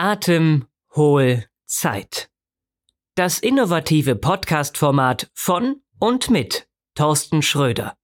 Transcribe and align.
Atemholzeit. 0.00 1.48
Das 3.16 3.40
innovative 3.40 4.14
Podcast-Format 4.14 5.28
von 5.34 5.82
und 5.98 6.30
mit 6.30 6.68
Thorsten 6.94 7.42
Schröder. 7.42 7.96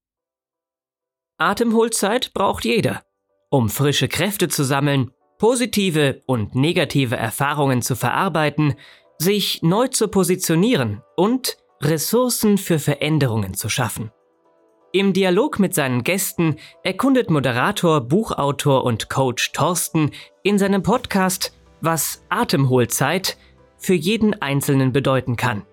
Atemholzeit 1.38 2.34
braucht 2.34 2.64
jeder, 2.64 3.04
um 3.48 3.68
frische 3.68 4.08
Kräfte 4.08 4.48
zu 4.48 4.64
sammeln, 4.64 5.12
positive 5.38 6.24
und 6.26 6.56
negative 6.56 7.14
Erfahrungen 7.14 7.80
zu 7.80 7.94
verarbeiten, 7.94 8.74
sich 9.18 9.62
neu 9.62 9.86
zu 9.86 10.08
positionieren 10.08 11.00
und 11.14 11.58
Ressourcen 11.80 12.58
für 12.58 12.80
Veränderungen 12.80 13.54
zu 13.54 13.68
schaffen. 13.68 14.10
Im 14.90 15.12
Dialog 15.12 15.60
mit 15.60 15.76
seinen 15.76 16.02
Gästen 16.02 16.56
erkundet 16.82 17.30
Moderator, 17.30 18.00
Buchautor 18.00 18.82
und 18.82 19.08
Coach 19.08 19.52
Thorsten 19.52 20.10
in 20.42 20.58
seinem 20.58 20.82
Podcast, 20.82 21.52
was 21.84 22.24
Atemholzeit 22.28 23.36
für 23.78 23.94
jeden 23.94 24.40
Einzelnen 24.40 24.92
bedeuten 24.92 25.36
kann. 25.36 25.64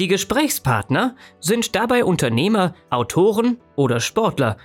Die 0.00 0.08
Gesprächspartner 0.08 1.16
sind 1.40 1.76
dabei 1.76 2.04
Unternehmer, 2.04 2.74
Autoren 2.90 3.58
oder 3.76 4.00
Sportler, 4.00 4.56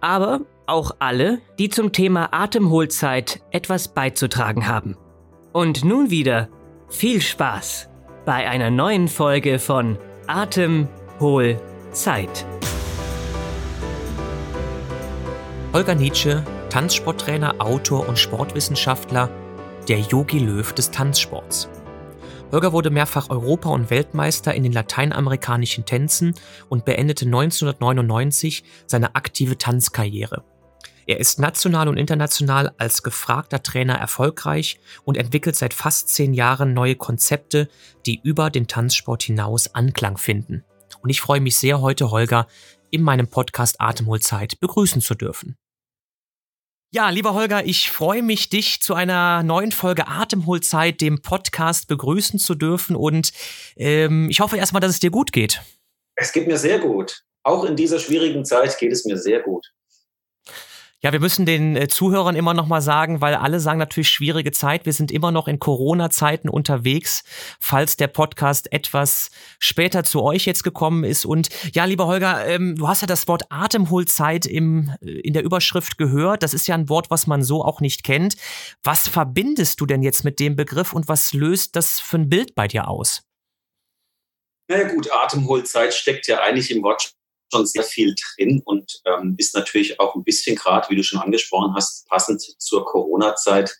aber 0.00 0.40
auch 0.66 0.92
alle, 0.98 1.40
die 1.58 1.68
zum 1.68 1.92
Thema 1.92 2.32
Atemholzeit 2.32 3.42
etwas 3.50 3.88
beizutragen 3.88 4.66
haben. 4.66 4.96
Und 5.52 5.84
nun 5.84 6.10
wieder 6.10 6.48
viel 6.88 7.20
Spaß 7.20 7.90
bei 8.24 8.48
einer 8.48 8.70
neuen 8.70 9.08
Folge 9.08 9.58
von 9.58 9.98
Atemholzeit. 10.26 12.46
Holger 15.72 15.94
Nietzsche, 15.94 16.44
Tanzsporttrainer, 16.68 17.56
Autor 17.58 18.08
und 18.08 18.18
Sportwissenschaftler, 18.18 19.28
der 19.88 19.98
Yogi 19.98 20.38
Löw 20.38 20.72
des 20.72 20.90
Tanzsports. 20.90 21.68
Holger 22.52 22.72
wurde 22.72 22.90
mehrfach 22.90 23.30
Europa- 23.30 23.70
und 23.70 23.90
Weltmeister 23.90 24.54
in 24.54 24.62
den 24.62 24.72
lateinamerikanischen 24.72 25.84
Tänzen 25.84 26.34
und 26.68 26.84
beendete 26.84 27.24
1999 27.24 28.64
seine 28.86 29.14
aktive 29.14 29.56
Tanzkarriere. 29.56 30.44
Er 31.06 31.18
ist 31.18 31.40
national 31.40 31.88
und 31.88 31.96
international 31.96 32.72
als 32.78 33.02
gefragter 33.02 33.62
Trainer 33.62 33.94
erfolgreich 33.94 34.78
und 35.04 35.16
entwickelt 35.16 35.56
seit 35.56 35.74
fast 35.74 36.08
zehn 36.08 36.34
Jahren 36.34 36.74
neue 36.74 36.96
Konzepte, 36.96 37.68
die 38.06 38.20
über 38.22 38.50
den 38.50 38.68
Tanzsport 38.68 39.22
hinaus 39.22 39.74
Anklang 39.74 40.18
finden. 40.18 40.64
Und 41.02 41.10
ich 41.10 41.20
freue 41.20 41.40
mich 41.40 41.56
sehr, 41.56 41.80
heute 41.80 42.10
Holger 42.10 42.46
in 42.90 43.02
meinem 43.02 43.28
Podcast 43.28 43.80
Atemholzeit 43.80 44.60
begrüßen 44.60 45.00
zu 45.00 45.14
dürfen. 45.14 45.56
Ja, 46.92 47.08
lieber 47.10 47.34
Holger, 47.34 47.64
ich 47.64 47.88
freue 47.88 48.20
mich, 48.20 48.48
dich 48.48 48.80
zu 48.82 48.94
einer 48.94 49.44
neuen 49.44 49.70
Folge 49.70 50.08
Atemholzeit, 50.08 51.00
dem 51.00 51.22
Podcast, 51.22 51.86
begrüßen 51.86 52.40
zu 52.40 52.56
dürfen. 52.56 52.96
Und 52.96 53.32
ähm, 53.76 54.28
ich 54.28 54.40
hoffe 54.40 54.56
erstmal, 54.56 54.80
dass 54.80 54.90
es 54.90 54.98
dir 54.98 55.12
gut 55.12 55.30
geht. 55.30 55.60
Es 56.16 56.32
geht 56.32 56.48
mir 56.48 56.58
sehr 56.58 56.80
gut. 56.80 57.22
Auch 57.44 57.64
in 57.64 57.76
dieser 57.76 58.00
schwierigen 58.00 58.44
Zeit 58.44 58.76
geht 58.76 58.90
es 58.90 59.04
mir 59.04 59.16
sehr 59.16 59.38
gut. 59.40 59.72
Ja, 61.02 61.12
wir 61.12 61.20
müssen 61.20 61.46
den 61.46 61.76
äh, 61.76 61.88
Zuhörern 61.88 62.36
immer 62.36 62.52
noch 62.52 62.66
mal 62.66 62.82
sagen, 62.82 63.22
weil 63.22 63.34
alle 63.34 63.58
sagen 63.58 63.78
natürlich 63.78 64.10
schwierige 64.10 64.52
Zeit. 64.52 64.84
Wir 64.84 64.92
sind 64.92 65.10
immer 65.10 65.30
noch 65.32 65.48
in 65.48 65.58
Corona-Zeiten 65.58 66.50
unterwegs, 66.50 67.24
falls 67.58 67.96
der 67.96 68.08
Podcast 68.08 68.70
etwas 68.70 69.30
später 69.58 70.04
zu 70.04 70.22
euch 70.22 70.44
jetzt 70.44 70.62
gekommen 70.62 71.04
ist. 71.04 71.24
Und 71.24 71.48
ja, 71.74 71.86
lieber 71.86 72.06
Holger, 72.06 72.46
ähm, 72.46 72.76
du 72.76 72.86
hast 72.86 73.00
ja 73.00 73.06
das 73.06 73.26
Wort 73.28 73.44
Atemholzeit 73.48 74.44
im, 74.44 74.92
äh, 75.00 75.12
in 75.20 75.32
der 75.32 75.42
Überschrift 75.42 75.96
gehört. 75.96 76.42
Das 76.42 76.52
ist 76.52 76.68
ja 76.68 76.74
ein 76.74 76.90
Wort, 76.90 77.10
was 77.10 77.26
man 77.26 77.42
so 77.42 77.64
auch 77.64 77.80
nicht 77.80 78.04
kennt. 78.04 78.36
Was 78.82 79.08
verbindest 79.08 79.80
du 79.80 79.86
denn 79.86 80.02
jetzt 80.02 80.22
mit 80.22 80.38
dem 80.38 80.54
Begriff 80.54 80.92
und 80.92 81.08
was 81.08 81.32
löst 81.32 81.76
das 81.76 81.98
für 81.98 82.18
ein 82.18 82.28
Bild 82.28 82.54
bei 82.54 82.68
dir 82.68 82.88
aus? 82.88 83.22
Na 84.68 84.82
ja, 84.82 84.88
gut, 84.88 85.10
Atemholzeit 85.10 85.94
steckt 85.94 86.26
ja 86.26 86.40
eigentlich 86.40 86.70
im 86.70 86.82
Wort 86.82 87.14
schon 87.50 87.66
sehr 87.66 87.82
viel 87.82 88.14
drin 88.14 88.62
und 88.64 89.00
ähm, 89.06 89.34
ist 89.38 89.54
natürlich 89.54 89.98
auch 90.00 90.14
ein 90.14 90.24
bisschen 90.24 90.56
gerade, 90.56 90.88
wie 90.90 90.96
du 90.96 91.02
schon 91.02 91.20
angesprochen 91.20 91.74
hast, 91.74 92.08
passend 92.08 92.40
zur 92.40 92.84
Corona-Zeit 92.84 93.74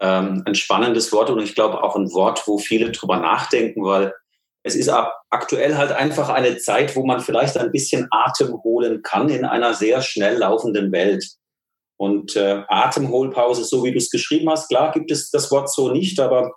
ähm, 0.00 0.42
ein 0.46 0.54
spannendes 0.54 1.12
Wort 1.12 1.30
und 1.30 1.40
ich 1.40 1.54
glaube 1.54 1.82
auch 1.82 1.96
ein 1.96 2.10
Wort, 2.12 2.46
wo 2.46 2.58
viele 2.58 2.90
drüber 2.90 3.18
nachdenken, 3.18 3.84
weil 3.84 4.14
es 4.62 4.74
ist 4.74 4.90
aktuell 5.30 5.76
halt 5.76 5.92
einfach 5.92 6.28
eine 6.28 6.58
Zeit, 6.58 6.94
wo 6.96 7.04
man 7.04 7.20
vielleicht 7.20 7.56
ein 7.56 7.70
bisschen 7.70 8.08
Atem 8.10 8.62
holen 8.62 9.02
kann 9.02 9.28
in 9.28 9.44
einer 9.44 9.74
sehr 9.74 10.02
schnell 10.02 10.38
laufenden 10.38 10.92
Welt. 10.92 11.24
Und 11.96 12.36
äh, 12.36 12.62
Atemholpause, 12.68 13.64
so 13.64 13.84
wie 13.84 13.92
du 13.92 13.98
es 13.98 14.10
geschrieben 14.10 14.48
hast, 14.50 14.68
klar 14.68 14.92
gibt 14.92 15.10
es 15.10 15.30
das 15.30 15.50
Wort 15.50 15.70
so 15.70 15.90
nicht, 15.90 16.18
aber 16.18 16.52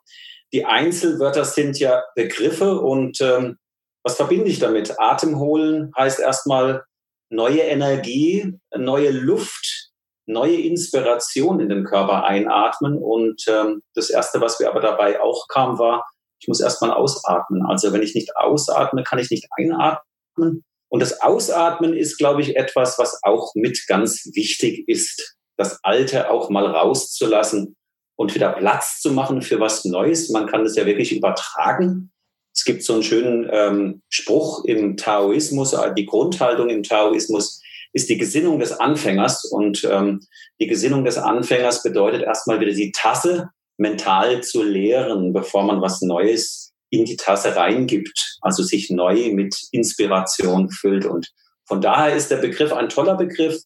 die 0.53 0.65
Einzelwörter 0.65 1.43
sind 1.43 1.79
ja 1.79 2.03
Begriffe 2.15 2.79
und 2.79 3.19
ähm, 3.21 3.57
was 4.03 4.17
verbinde 4.17 4.49
ich 4.49 4.59
damit? 4.59 4.99
Atem 4.99 5.39
holen 5.39 5.91
heißt 5.97 6.19
erstmal 6.19 6.83
neue 7.29 7.61
Energie, 7.61 8.59
neue 8.75 9.11
Luft, 9.11 9.91
neue 10.25 10.61
Inspiration 10.61 11.59
in 11.59 11.69
den 11.69 11.83
Körper 11.83 12.25
einatmen. 12.25 12.97
Und 12.97 13.43
ähm, 13.47 13.81
das 13.95 14.09
Erste, 14.09 14.41
was 14.41 14.59
mir 14.59 14.69
aber 14.69 14.81
dabei 14.81 15.21
auch 15.21 15.47
kam, 15.47 15.79
war, 15.79 16.05
ich 16.39 16.47
muss 16.47 16.59
erstmal 16.59 16.91
ausatmen. 16.91 17.65
Also 17.65 17.93
wenn 17.93 18.03
ich 18.03 18.15
nicht 18.15 18.35
ausatme, 18.35 19.03
kann 19.03 19.19
ich 19.19 19.29
nicht 19.31 19.47
einatmen. 19.57 20.63
Und 20.89 20.99
das 20.99 21.21
Ausatmen 21.21 21.93
ist, 21.93 22.17
glaube 22.17 22.41
ich, 22.41 22.55
etwas, 22.55 22.99
was 22.99 23.19
auch 23.23 23.53
mit 23.55 23.85
ganz 23.87 24.29
wichtig 24.33 24.87
ist. 24.87 25.37
Das 25.57 25.79
Alte 25.83 26.29
auch 26.29 26.49
mal 26.49 26.65
rauszulassen 26.65 27.75
und 28.15 28.35
wieder 28.35 28.51
Platz 28.51 28.99
zu 28.99 29.11
machen 29.11 29.41
für 29.41 29.59
was 29.59 29.85
Neues. 29.85 30.29
Man 30.29 30.47
kann 30.47 30.63
das 30.63 30.75
ja 30.75 30.85
wirklich 30.85 31.15
übertragen 31.15 32.12
es 32.53 32.63
gibt 32.65 32.83
so 32.83 32.93
einen 32.93 33.03
schönen 33.03 33.49
ähm, 33.51 34.01
Spruch 34.09 34.63
im 34.65 34.95
Taoismus, 34.95 35.73
äh, 35.73 35.93
die 35.95 36.05
Grundhaltung 36.05 36.69
im 36.69 36.83
Taoismus 36.83 37.61
ist 37.93 38.09
die 38.09 38.17
Gesinnung 38.17 38.59
des 38.59 38.71
Anfängers. 38.71 39.45
Und 39.45 39.83
ähm, 39.89 40.21
die 40.59 40.67
Gesinnung 40.67 41.05
des 41.05 41.17
Anfängers 41.17 41.83
bedeutet 41.83 42.23
erstmal 42.23 42.59
wieder 42.59 42.73
die 42.73 42.91
Tasse 42.91 43.49
mental 43.77 44.41
zu 44.41 44.63
leeren, 44.63 45.33
bevor 45.33 45.63
man 45.63 45.81
was 45.81 46.01
Neues 46.01 46.73
in 46.89 47.05
die 47.05 47.17
Tasse 47.17 47.55
reingibt, 47.55 48.37
also 48.41 48.61
sich 48.61 48.91
neu 48.91 49.31
mit 49.33 49.55
Inspiration 49.71 50.69
füllt. 50.69 51.05
Und 51.05 51.31
von 51.65 51.81
daher 51.81 52.15
ist 52.15 52.29
der 52.29 52.37
Begriff 52.37 52.71
ein 52.71 52.89
toller 52.89 53.15
Begriff 53.15 53.61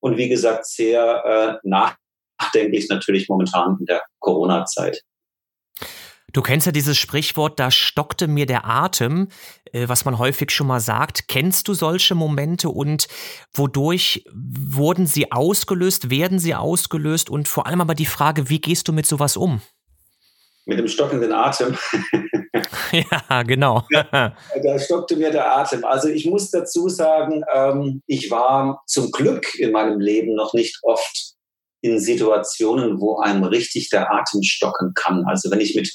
und 0.00 0.16
wie 0.16 0.28
gesagt 0.28 0.66
sehr 0.66 1.60
äh, 1.62 1.68
nachdenklich 1.68 2.88
natürlich 2.88 3.28
momentan 3.28 3.76
in 3.78 3.86
der 3.86 4.02
Corona-Zeit. 4.18 5.02
Du 6.32 6.40
kennst 6.40 6.64
ja 6.64 6.72
dieses 6.72 6.96
Sprichwort, 6.96 7.60
da 7.60 7.70
stockte 7.70 8.26
mir 8.26 8.46
der 8.46 8.66
Atem, 8.66 9.28
äh, 9.72 9.88
was 9.88 10.06
man 10.06 10.18
häufig 10.18 10.50
schon 10.50 10.66
mal 10.66 10.80
sagt. 10.80 11.28
Kennst 11.28 11.68
du 11.68 11.74
solche 11.74 12.14
Momente 12.14 12.70
und 12.70 13.06
wodurch 13.52 14.24
wurden 14.32 15.06
sie 15.06 15.30
ausgelöst, 15.30 16.10
werden 16.10 16.38
sie 16.38 16.54
ausgelöst 16.54 17.28
und 17.28 17.48
vor 17.48 17.66
allem 17.66 17.82
aber 17.82 17.94
die 17.94 18.06
Frage, 18.06 18.48
wie 18.48 18.60
gehst 18.60 18.88
du 18.88 18.92
mit 18.92 19.06
sowas 19.06 19.36
um? 19.36 19.60
Mit 20.64 20.78
dem 20.78 20.88
stockenden 20.88 21.32
Atem. 21.32 21.76
ja, 22.92 23.42
genau. 23.42 23.84
da, 23.90 24.34
da, 24.64 24.78
stockte 24.78 25.16
mir 25.16 25.32
der 25.32 25.54
Atem. 25.58 25.84
Also 25.84 26.08
ich 26.08 26.24
muss 26.24 26.50
dazu 26.50 26.88
sagen, 26.88 27.42
ähm, 27.52 28.00
ich 28.06 28.30
war 28.30 28.80
zum 28.86 29.10
Glück 29.10 29.54
in 29.56 29.72
meinem 29.72 30.00
Leben 30.00 30.34
noch 30.34 30.54
nicht 30.54 30.78
oft 30.82 31.34
in 31.82 31.98
Situationen, 31.98 33.00
wo 33.00 33.18
einem 33.18 33.42
richtig 33.42 33.90
der 33.90 34.10
Atem 34.12 34.42
stocken 34.44 34.92
kann. 34.94 35.24
Also 35.26 35.50
wenn 35.50 35.60
ich 35.60 35.74
mit 35.74 35.90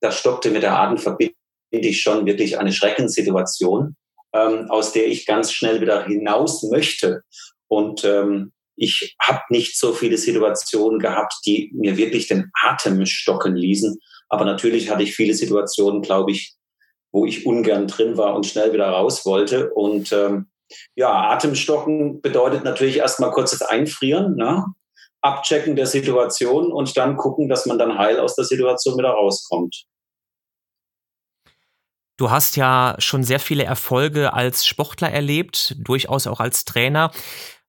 da 0.00 0.12
stockte 0.12 0.50
mit 0.50 0.62
der 0.62 0.76
Atem 0.76 0.98
verbinde 0.98 1.34
ich 1.70 2.00
schon 2.00 2.26
wirklich 2.26 2.58
eine 2.58 2.72
Schreckenssituation, 2.72 3.96
ähm, 4.32 4.70
aus 4.70 4.92
der 4.92 5.06
ich 5.06 5.26
ganz 5.26 5.52
schnell 5.52 5.80
wieder 5.80 6.04
hinaus 6.04 6.62
möchte. 6.64 7.22
Und 7.68 8.04
ähm, 8.04 8.52
ich 8.76 9.16
habe 9.20 9.40
nicht 9.50 9.78
so 9.78 9.92
viele 9.92 10.16
Situationen 10.16 11.00
gehabt, 11.00 11.34
die 11.44 11.70
mir 11.74 11.96
wirklich 11.96 12.28
den 12.28 12.50
Atem 12.62 13.04
stocken 13.06 13.56
ließen. 13.56 13.98
Aber 14.28 14.44
natürlich 14.44 14.90
hatte 14.90 15.02
ich 15.02 15.16
viele 15.16 15.34
Situationen, 15.34 16.00
glaube 16.00 16.30
ich, 16.30 16.54
wo 17.10 17.26
ich 17.26 17.44
ungern 17.44 17.88
drin 17.88 18.16
war 18.16 18.34
und 18.34 18.46
schnell 18.46 18.72
wieder 18.72 18.88
raus 18.88 19.26
wollte. 19.26 19.70
Und 19.70 20.12
ähm, 20.12 20.46
ja, 20.94 21.30
Atemstocken 21.30 22.20
bedeutet 22.20 22.64
natürlich 22.64 22.98
erstmal 22.98 23.30
kurzes 23.30 23.62
Einfrieren, 23.62 24.36
ne? 24.36 24.64
Abchecken 25.20 25.76
der 25.76 25.86
Situation 25.86 26.72
und 26.72 26.96
dann 26.96 27.16
gucken, 27.16 27.48
dass 27.48 27.66
man 27.66 27.78
dann 27.78 27.98
heil 27.98 28.20
aus 28.20 28.36
der 28.36 28.44
Situation 28.44 28.96
wieder 28.96 29.10
rauskommt. 29.10 29.84
Du 32.16 32.30
hast 32.30 32.56
ja 32.56 32.96
schon 32.98 33.22
sehr 33.22 33.38
viele 33.38 33.64
Erfolge 33.64 34.32
als 34.32 34.66
Sportler 34.66 35.10
erlebt, 35.10 35.76
durchaus 35.78 36.26
auch 36.26 36.40
als 36.40 36.64
Trainer. 36.64 37.12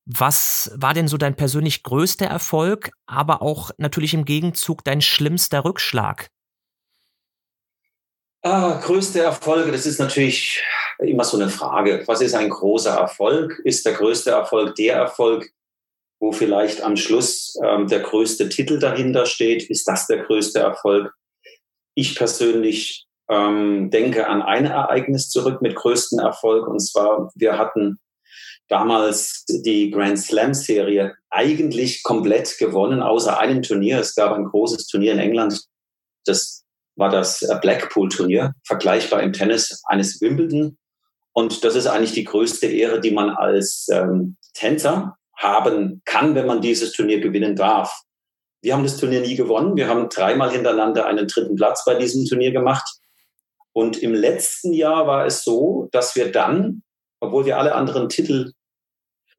Was 0.05 0.71
war 0.75 0.95
denn 0.95 1.07
so 1.07 1.17
dein 1.17 1.35
persönlich 1.35 1.83
größter 1.83 2.25
Erfolg, 2.25 2.91
aber 3.05 3.43
auch 3.43 3.69
natürlich 3.77 4.15
im 4.15 4.25
Gegenzug 4.25 4.83
dein 4.83 5.01
schlimmster 5.01 5.63
Rückschlag? 5.65 6.29
Ah, 8.41 8.79
größte 8.83 9.21
Erfolge, 9.21 9.71
das 9.71 9.85
ist 9.85 9.99
natürlich 9.99 10.63
immer 10.97 11.25
so 11.25 11.37
eine 11.37 11.49
Frage. 11.49 12.03
Was 12.07 12.21
ist 12.21 12.33
ein 12.33 12.49
großer 12.49 12.97
Erfolg? 12.97 13.59
Ist 13.65 13.85
der 13.85 13.93
größte 13.93 14.31
Erfolg 14.31 14.73
der 14.75 14.95
Erfolg, 14.95 15.51
wo 16.19 16.31
vielleicht 16.31 16.81
am 16.81 16.97
Schluss 16.97 17.55
ähm, 17.63 17.87
der 17.87 18.01
größte 18.01 18.49
Titel 18.49 18.79
dahinter 18.79 19.25
steht. 19.25 19.69
Ist 19.69 19.87
das 19.87 20.07
der 20.07 20.23
größte 20.23 20.59
Erfolg? 20.59 21.13
Ich 21.95 22.15
persönlich 22.15 23.07
ähm, 23.29 23.89
denke 23.89 24.27
an 24.27 24.41
ein 24.41 24.65
Ereignis 24.65 25.29
zurück 25.29 25.61
mit 25.61 25.75
größten 25.75 26.19
Erfolg. 26.19 26.67
Und 26.67 26.79
zwar, 26.79 27.31
wir 27.35 27.57
hatten 27.57 27.99
damals 28.67 29.45
die 29.47 29.91
Grand 29.91 30.19
Slam 30.19 30.53
Serie 30.53 31.15
eigentlich 31.29 32.03
komplett 32.03 32.57
gewonnen, 32.57 33.01
außer 33.01 33.39
einem 33.39 33.61
Turnier. 33.61 33.99
Es 33.99 34.15
gab 34.15 34.33
ein 34.33 34.45
großes 34.45 34.87
Turnier 34.87 35.13
in 35.13 35.19
England. 35.19 35.61
Das 36.25 36.63
war 36.95 37.09
das 37.09 37.47
Blackpool 37.61 38.09
Turnier, 38.09 38.53
vergleichbar 38.65 39.23
im 39.23 39.31
Tennis 39.31 39.81
eines 39.85 40.19
Wimbledon. 40.21 40.77
Und 41.31 41.63
das 41.63 41.75
ist 41.75 41.87
eigentlich 41.87 42.11
die 42.11 42.25
größte 42.25 42.67
Ehre, 42.67 42.99
die 42.99 43.11
man 43.11 43.29
als 43.29 43.87
ähm, 43.91 44.35
Tänzer 44.53 45.15
haben 45.39 46.01
kann, 46.05 46.35
wenn 46.35 46.45
man 46.45 46.61
dieses 46.61 46.91
Turnier 46.91 47.19
gewinnen 47.19 47.55
darf. 47.55 48.03
Wir 48.61 48.73
haben 48.73 48.83
das 48.83 48.97
Turnier 48.97 49.21
nie 49.21 49.35
gewonnen. 49.35 49.77
Wir 49.77 49.87
haben 49.87 50.09
dreimal 50.09 50.51
hintereinander 50.51 51.05
einen 51.05 51.27
dritten 51.27 51.55
Platz 51.55 51.85
bei 51.85 51.95
diesem 51.95 52.25
Turnier 52.25 52.51
gemacht. 52.51 52.87
Und 53.71 53.97
im 54.03 54.13
letzten 54.13 54.73
Jahr 54.73 55.07
war 55.07 55.25
es 55.25 55.43
so, 55.43 55.87
dass 55.91 56.15
wir 56.15 56.31
dann, 56.31 56.83
obwohl 57.21 57.45
wir 57.45 57.57
alle 57.57 57.73
anderen 57.73 58.09
Titel 58.09 58.51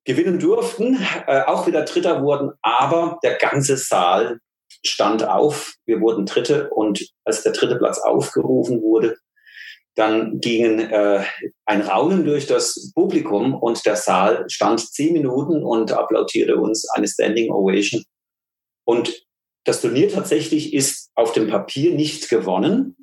gewinnen 0.04 0.38
durften, 0.38 0.98
äh, 1.26 1.42
auch 1.42 1.66
wieder 1.66 1.82
Dritter 1.82 2.22
wurden, 2.22 2.52
aber 2.62 3.18
der 3.22 3.34
ganze 3.34 3.76
Saal 3.76 4.40
stand 4.84 5.28
auf. 5.28 5.74
Wir 5.84 6.00
wurden 6.00 6.24
Dritte 6.24 6.70
und 6.70 7.06
als 7.24 7.42
der 7.42 7.52
dritte 7.52 7.76
Platz 7.76 7.98
aufgerufen 7.98 8.80
wurde, 8.80 9.18
dann 9.96 10.40
gingen 10.40 10.78
äh, 10.78 11.24
ein 11.66 11.82
Raunen 11.82 12.24
durch 12.24 12.46
das 12.46 12.92
Publikum 12.94 13.54
und 13.54 13.84
der 13.84 13.96
Saal 13.96 14.44
stand 14.48 14.80
zehn 14.80 15.12
Minuten 15.12 15.62
und 15.64 15.92
applaudierte 15.92 16.56
uns 16.56 16.88
eine 16.90 17.08
Standing 17.08 17.50
Ovation. 17.50 18.04
Und 18.86 19.26
das 19.64 19.80
Turnier 19.80 20.08
tatsächlich 20.08 20.72
ist 20.72 21.10
auf 21.14 21.32
dem 21.32 21.48
Papier 21.48 21.94
nicht 21.94 22.28
gewonnen, 22.28 22.96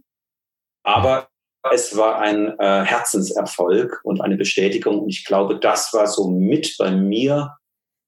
aber 0.84 1.28
es 1.72 1.98
war 1.98 2.20
ein 2.20 2.58
äh, 2.60 2.84
Herzenserfolg 2.86 4.00
und 4.04 4.22
eine 4.22 4.38
Bestätigung. 4.38 5.00
Und 5.00 5.10
ich 5.10 5.26
glaube, 5.26 5.60
das 5.60 5.94
war 5.94 6.08
so 6.08 6.30
mit 6.30 6.76
bei 6.80 6.92
mir, 6.92 7.58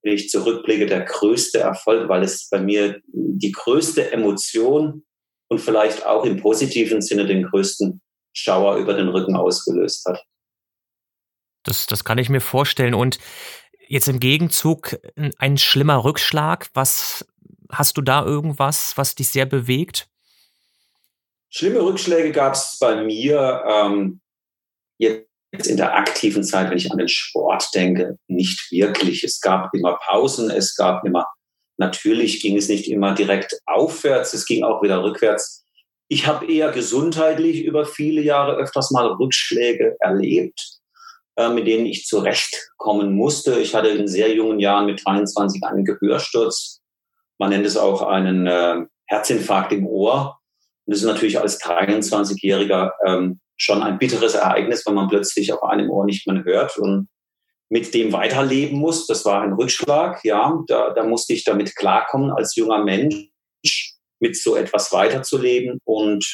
wenn 0.02 0.14
ich 0.14 0.30
zurückblicke, 0.30 0.86
der 0.86 1.02
größte 1.02 1.58
Erfolg, 1.58 2.08
weil 2.08 2.22
es 2.22 2.48
bei 2.48 2.60
mir 2.60 3.00
die 3.12 3.52
größte 3.52 4.12
Emotion 4.12 5.04
und 5.48 5.60
vielleicht 5.60 6.06
auch 6.06 6.24
im 6.24 6.38
positiven 6.38 7.02
Sinne 7.02 7.26
den 7.26 7.44
größten 7.44 8.00
Schauer 8.32 8.76
über 8.76 8.94
den 8.94 9.08
Rücken 9.08 9.36
ausgelöst 9.36 10.04
hat. 10.06 10.24
Das, 11.62 11.86
das 11.86 12.04
kann 12.04 12.18
ich 12.18 12.28
mir 12.28 12.40
vorstellen. 12.40 12.94
Und 12.94 13.18
jetzt 13.86 14.08
im 14.08 14.20
Gegenzug 14.20 14.98
ein 15.38 15.58
schlimmer 15.58 16.04
Rückschlag. 16.04 16.70
Was 16.74 17.26
hast 17.70 17.96
du 17.96 18.02
da 18.02 18.24
irgendwas, 18.24 18.92
was 18.96 19.14
dich 19.14 19.30
sehr 19.30 19.46
bewegt? 19.46 20.08
Schlimme 21.50 21.80
Rückschläge 21.80 22.30
gab 22.30 22.54
es 22.54 22.78
bei 22.80 23.02
mir 23.02 23.64
ähm, 23.68 24.20
jetzt 24.98 25.66
in 25.66 25.76
der 25.76 25.94
aktiven 25.96 26.44
Zeit, 26.44 26.70
wenn 26.70 26.78
ich 26.78 26.90
an 26.92 26.98
den 26.98 27.08
Sport 27.08 27.68
denke, 27.74 28.16
nicht 28.28 28.70
wirklich. 28.70 29.24
Es 29.24 29.40
gab 29.40 29.74
immer 29.74 29.98
Pausen, 30.06 30.50
es 30.50 30.76
gab 30.76 31.04
immer, 31.04 31.26
natürlich 31.76 32.40
ging 32.40 32.56
es 32.56 32.68
nicht 32.68 32.88
immer 32.88 33.14
direkt 33.14 33.58
aufwärts, 33.66 34.32
es 34.32 34.46
ging 34.46 34.62
auch 34.62 34.82
wieder 34.82 35.02
rückwärts. 35.02 35.64
Ich 36.12 36.26
habe 36.26 36.52
eher 36.52 36.72
gesundheitlich 36.72 37.64
über 37.64 37.86
viele 37.86 38.20
Jahre 38.20 38.56
öfters 38.56 38.90
mal 38.90 39.06
Rückschläge 39.06 39.96
erlebt, 40.00 40.80
äh, 41.36 41.48
mit 41.50 41.68
denen 41.68 41.86
ich 41.86 42.04
zurechtkommen 42.04 43.12
musste. 43.12 43.60
Ich 43.60 43.76
hatte 43.76 43.90
in 43.90 44.08
sehr 44.08 44.34
jungen 44.34 44.58
Jahren 44.58 44.86
mit 44.86 45.06
23 45.06 45.62
einen 45.62 45.84
Gehörsturz. 45.84 46.80
Man 47.38 47.50
nennt 47.50 47.64
es 47.64 47.76
auch 47.76 48.02
einen 48.02 48.48
äh, 48.48 48.86
Herzinfarkt 49.06 49.72
im 49.72 49.86
Ohr. 49.86 50.40
Und 50.84 50.94
das 50.94 50.98
ist 50.98 51.06
natürlich 51.06 51.38
als 51.38 51.62
23-Jähriger 51.62 52.90
ähm, 53.06 53.38
schon 53.56 53.80
ein 53.80 53.98
bitteres 53.98 54.34
Ereignis, 54.34 54.84
wenn 54.86 54.94
man 54.94 55.08
plötzlich 55.08 55.52
auf 55.52 55.62
einem 55.62 55.90
Ohr 55.90 56.06
nicht 56.06 56.26
mehr 56.26 56.42
hört 56.42 56.76
und 56.76 57.08
mit 57.68 57.94
dem 57.94 58.12
weiterleben 58.12 58.80
muss. 58.80 59.06
Das 59.06 59.24
war 59.24 59.42
ein 59.42 59.52
Rückschlag, 59.52 60.24
ja. 60.24 60.60
Da, 60.66 60.90
da 60.90 61.04
musste 61.04 61.34
ich 61.34 61.44
damit 61.44 61.76
klarkommen, 61.76 62.32
als 62.32 62.56
junger 62.56 62.82
Mensch 62.82 63.29
mit 64.20 64.36
so 64.36 64.56
etwas 64.56 64.92
weiterzuleben. 64.92 65.80
Und 65.84 66.24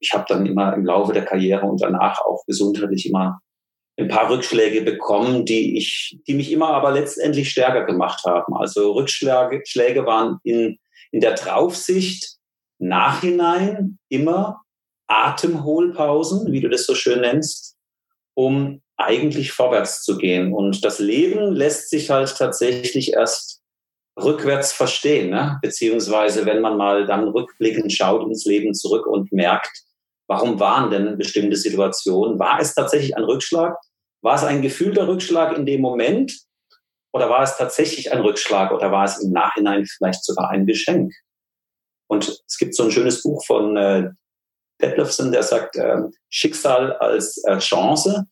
ich 0.00 0.12
habe 0.12 0.26
dann 0.28 0.46
immer 0.46 0.74
im 0.74 0.84
Laufe 0.84 1.12
der 1.12 1.24
Karriere 1.24 1.66
und 1.66 1.80
danach 1.80 2.20
auch 2.20 2.44
gesundheitlich 2.46 3.08
immer 3.08 3.40
ein 3.98 4.08
paar 4.08 4.30
Rückschläge 4.30 4.82
bekommen, 4.82 5.44
die 5.44 5.76
ich, 5.76 6.20
die 6.26 6.34
mich 6.34 6.52
immer 6.52 6.68
aber 6.68 6.92
letztendlich 6.92 7.50
stärker 7.50 7.84
gemacht 7.84 8.24
haben. 8.24 8.54
Also 8.54 8.92
Rückschläge 8.92 9.62
Schläge 9.64 10.06
waren 10.06 10.38
in, 10.44 10.78
in 11.10 11.20
der 11.20 11.34
Draufsicht 11.34 12.36
Nachhinein 12.78 13.98
immer 14.08 14.60
Atemholpausen, 15.08 16.52
wie 16.52 16.60
du 16.60 16.68
das 16.68 16.86
so 16.86 16.94
schön 16.94 17.22
nennst, 17.22 17.76
um 18.34 18.82
eigentlich 18.96 19.52
vorwärts 19.52 20.02
zu 20.02 20.16
gehen. 20.16 20.52
Und 20.52 20.84
das 20.84 21.00
Leben 21.00 21.52
lässt 21.52 21.90
sich 21.90 22.10
halt 22.10 22.36
tatsächlich 22.36 23.14
erst 23.14 23.57
rückwärts 24.22 24.72
verstehen, 24.72 25.30
ne? 25.30 25.58
beziehungsweise 25.62 26.46
wenn 26.46 26.60
man 26.60 26.76
mal 26.76 27.06
dann 27.06 27.28
rückblickend 27.28 27.92
schaut 27.92 28.26
ins 28.26 28.44
Leben 28.44 28.74
zurück 28.74 29.06
und 29.06 29.32
merkt, 29.32 29.84
warum 30.28 30.60
waren 30.60 30.90
denn 30.90 31.18
bestimmte 31.18 31.56
Situationen? 31.56 32.38
War 32.38 32.60
es 32.60 32.74
tatsächlich 32.74 33.16
ein 33.16 33.24
Rückschlag? 33.24 33.76
War 34.22 34.34
es 34.34 34.44
ein 34.44 34.62
gefühlter 34.62 35.08
Rückschlag 35.08 35.56
in 35.56 35.66
dem 35.66 35.80
Moment? 35.80 36.32
Oder 37.12 37.30
war 37.30 37.42
es 37.42 37.56
tatsächlich 37.56 38.12
ein 38.12 38.20
Rückschlag 38.20 38.70
oder 38.72 38.92
war 38.92 39.04
es 39.04 39.22
im 39.22 39.32
Nachhinein 39.32 39.86
vielleicht 39.86 40.24
sogar 40.24 40.50
ein 40.50 40.66
Geschenk? 40.66 41.12
Und 42.08 42.42
es 42.46 42.58
gibt 42.58 42.74
so 42.74 42.84
ein 42.84 42.90
schönes 42.90 43.22
Buch 43.22 43.44
von 43.46 43.76
äh, 43.76 44.10
Detlefsen, 44.80 45.32
der 45.32 45.42
sagt, 45.42 45.76
äh, 45.76 46.02
Schicksal 46.28 46.92
als 46.96 47.42
äh, 47.44 47.58
Chance 47.58 48.26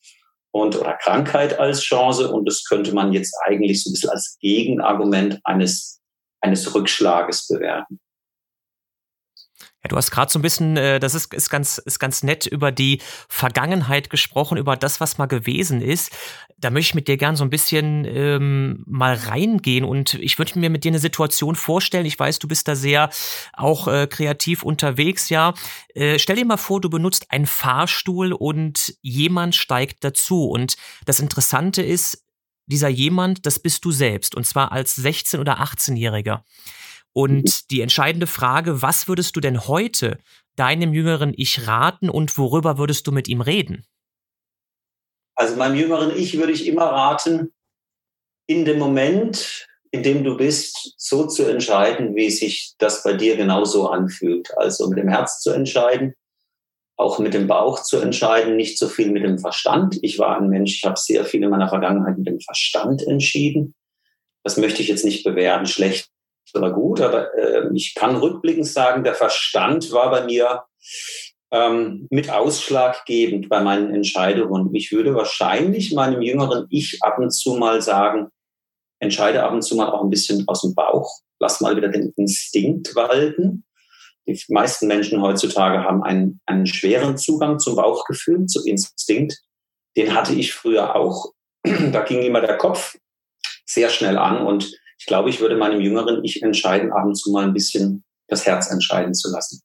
und 0.57 0.77
oder 0.77 0.95
Krankheit 0.95 1.59
als 1.59 1.83
Chance. 1.83 2.31
Und 2.33 2.47
das 2.47 2.65
könnte 2.65 2.95
man 2.95 3.13
jetzt 3.13 3.35
eigentlich 3.45 3.83
so 3.83 3.91
ein 3.91 3.93
bisschen 3.93 4.11
als 4.11 4.37
Gegenargument 4.41 5.41
eines, 5.45 6.01
eines 6.41 6.75
Rückschlages 6.75 7.47
bewerten. 7.49 8.01
Ja, 9.87 9.89
du 9.89 9.97
hast 9.97 10.11
gerade 10.11 10.33
so 10.33 10.41
ein 10.41 10.43
bisschen, 10.43 10.77
äh, 10.77 10.99
das 10.99 11.15
ist, 11.15 11.33
ist, 11.33 11.49
ganz, 11.49 11.79
ist 11.79 12.01
ganz 12.01 12.25
nett, 12.25 12.45
über 12.45 12.73
die 12.73 13.01
Vergangenheit 13.29 14.11
gesprochen, 14.11 14.59
über 14.59 14.75
das, 14.75 15.01
was 15.01 15.17
mal 15.17 15.27
gewesen 15.27 15.81
ist. 15.81 16.11
Da 16.59 16.71
möchte 16.71 16.89
ich 16.89 16.95
mit 16.97 17.07
dir 17.07 17.17
gern 17.17 17.37
so 17.37 17.45
ein 17.45 17.51
bisschen 17.51 18.05
ähm, 18.05 18.83
mal 18.85 19.15
reingehen 19.15 19.85
und 19.85 20.15
ich 20.15 20.39
würde 20.39 20.59
mir 20.59 20.71
mit 20.71 20.83
dir 20.83 20.89
eine 20.91 20.99
Situation 20.99 21.55
vorstellen. 21.55 22.05
Ich 22.05 22.19
weiß, 22.19 22.41
du 22.41 22.49
bist 22.49 22.67
da 22.67 22.75
sehr 22.75 23.11
auch 23.53 23.87
äh, 23.87 24.09
kreativ 24.09 24.65
unterwegs, 24.65 25.29
ja. 25.29 25.55
Äh, 25.95 26.19
stell 26.19 26.35
dir 26.35 26.47
mal 26.47 26.57
vor, 26.57 26.81
du 26.81 26.91
benutzt 26.91 27.31
einen 27.31 27.47
Fahrstuhl 27.47 28.33
und 28.33 28.93
jemand 29.03 29.55
steigt 29.55 30.03
dazu. 30.03 30.49
Und 30.49 30.77
das 31.05 31.21
Interessante 31.21 31.83
ist, 31.83 32.25
dieser 32.67 32.89
jemand, 32.89 33.47
das 33.47 33.61
bist 33.61 33.85
du 33.85 33.93
selbst 33.93 34.35
und 34.35 34.45
zwar 34.45 34.73
als 34.73 34.99
16- 34.99 35.39
oder 35.39 35.61
18-Jähriger. 35.61 36.43
Und 37.17 37.71
die 37.71 37.81
entscheidende 37.81 38.27
Frage, 38.27 38.83
was 38.83 39.09
würdest 39.09 39.37
du 39.37 39.41
denn 39.41 39.67
heute 39.69 40.19
deinem 40.55 40.93
jüngeren 40.93 41.33
Ich 41.35 41.67
raten 41.67 42.11
und 42.11 42.37
worüber 42.37 42.77
würdest 42.77 43.07
du 43.07 43.13
mit 43.13 43.27
ihm 43.27 43.41
reden? 43.41 43.87
Also 45.35 45.57
meinem 45.57 45.77
jüngeren 45.77 46.15
Ich 46.15 46.37
würde 46.37 46.53
ich 46.53 46.67
immer 46.67 46.85
raten, 46.85 47.55
in 48.47 48.67
dem 48.67 48.79
Moment, 48.79 49.67
in 49.93 50.03
dem 50.03 50.25
du 50.25 50.37
bist, 50.37 50.93
so 50.99 51.27
zu 51.27 51.49
entscheiden, 51.51 52.15
wie 52.17 52.31
sich 52.31 52.75
das 52.77 53.03
bei 53.03 53.15
dir 53.15 53.39
genauso 53.39 53.89
anfühlt. 53.89 54.55
Also 54.59 54.87
mit 54.87 54.99
dem 54.99 55.09
Herz 55.09 55.41
zu 55.41 55.53
entscheiden, 55.53 56.13
auch 56.99 57.19
mit 57.19 57.33
dem 57.33 57.47
Bauch 57.47 57.83
zu 57.83 57.99
entscheiden, 57.99 58.57
nicht 58.57 58.79
so 58.79 58.89
viel 58.89 59.11
mit 59.11 59.25
dem 59.25 59.39
Verstand. 59.39 59.99
Ich 60.03 60.19
war 60.19 60.37
ein 60.37 60.51
Mensch, 60.51 60.75
ich 60.75 60.85
habe 60.85 61.01
sehr 61.01 61.25
viel 61.25 61.43
in 61.43 61.49
meiner 61.49 61.71
Vergangenheit 61.71 62.19
mit 62.19 62.27
dem 62.27 62.41
Verstand 62.41 63.01
entschieden. 63.07 63.75
Das 64.45 64.59
möchte 64.59 64.83
ich 64.83 64.89
jetzt 64.89 65.07
nicht 65.07 65.25
bewerten, 65.25 65.65
schlecht 65.65 66.11
oder 66.55 66.71
gut, 66.71 67.01
aber 67.01 67.35
äh, 67.35 67.69
ich 67.75 67.95
kann 67.95 68.17
rückblickend 68.17 68.67
sagen, 68.67 69.05
der 69.05 69.15
Verstand 69.15 69.93
war 69.93 70.11
bei 70.11 70.25
mir 70.25 70.65
ähm, 71.51 72.07
mit 72.11 72.31
ausschlaggebend 72.31 73.49
bei 73.49 73.61
meinen 73.61 73.95
Entscheidungen. 73.95 74.75
Ich 74.75 74.93
würde 74.93 75.15
wahrscheinlich 75.15 75.93
meinem 75.93 76.23
jüngeren 76.23 76.67
Ich 76.71 76.99
ab 77.03 77.19
und 77.19 77.31
zu 77.31 77.55
mal 77.55 77.83
sagen, 77.83 78.29
entscheide 78.99 79.43
ab 79.43 79.53
und 79.53 79.63
zu 79.63 79.77
mal 79.77 79.91
auch 79.91 80.03
ein 80.03 80.11
bisschen 80.11 80.45
aus 80.47 80.63
dem 80.63 80.75
Bauch, 80.75 81.11
lass 81.39 81.61
mal 81.61 81.77
wieder 81.77 81.89
den 81.89 82.13
Instinkt 82.17 82.95
walten. 82.95 83.65
Die 84.27 84.41
meisten 84.49 84.89
Menschen 84.89 85.23
heutzutage 85.23 85.85
haben 85.85 86.03
einen, 86.03 86.41
einen 86.47 86.67
schweren 86.67 87.17
Zugang 87.17 87.61
zum 87.61 87.77
Bauchgefühl, 87.77 88.47
zum 88.47 88.67
Instinkt. 88.67 89.39
Den 89.97 90.15
hatte 90.15 90.35
ich 90.35 90.53
früher 90.53 90.97
auch. 90.97 91.33
da 91.63 92.03
ging 92.03 92.23
immer 92.23 92.41
der 92.41 92.57
Kopf 92.57 92.97
sehr 93.65 93.89
schnell 93.89 94.19
an 94.19 94.45
und 94.45 94.73
ich 94.99 95.07
glaube, 95.07 95.31
ich 95.31 95.41
würde 95.41 95.57
meinem 95.57 95.81
jüngeren 95.81 96.25
Ich 96.25 96.43
entscheiden, 96.43 96.93
ab 96.93 97.05
und 97.05 97.15
zu 97.15 97.31
mal 97.31 97.45
ein 97.45 97.53
bisschen 97.53 98.05
das 98.29 98.47
Herz 98.47 98.71
entscheiden 98.71 99.15
zu 99.15 99.31
lassen. 99.31 99.61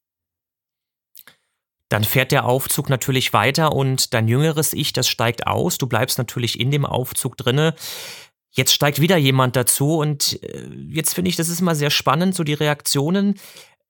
Dann 1.88 2.04
fährt 2.04 2.32
der 2.32 2.46
Aufzug 2.46 2.88
natürlich 2.88 3.32
weiter 3.32 3.72
und 3.72 4.14
dein 4.14 4.28
jüngeres 4.28 4.72
Ich, 4.72 4.92
das 4.92 5.08
steigt 5.08 5.46
aus. 5.46 5.76
Du 5.76 5.86
bleibst 5.86 6.16
natürlich 6.16 6.58
in 6.58 6.70
dem 6.70 6.86
Aufzug 6.86 7.36
drinne. 7.36 7.74
Jetzt 8.50 8.72
steigt 8.72 9.00
wieder 9.00 9.16
jemand 9.16 9.56
dazu 9.56 9.98
und 9.98 10.42
äh, 10.42 10.68
jetzt 10.88 11.14
finde 11.14 11.30
ich, 11.30 11.36
das 11.36 11.48
ist 11.48 11.60
immer 11.60 11.74
sehr 11.74 11.90
spannend, 11.90 12.34
so 12.34 12.44
die 12.44 12.54
Reaktionen. 12.54 13.38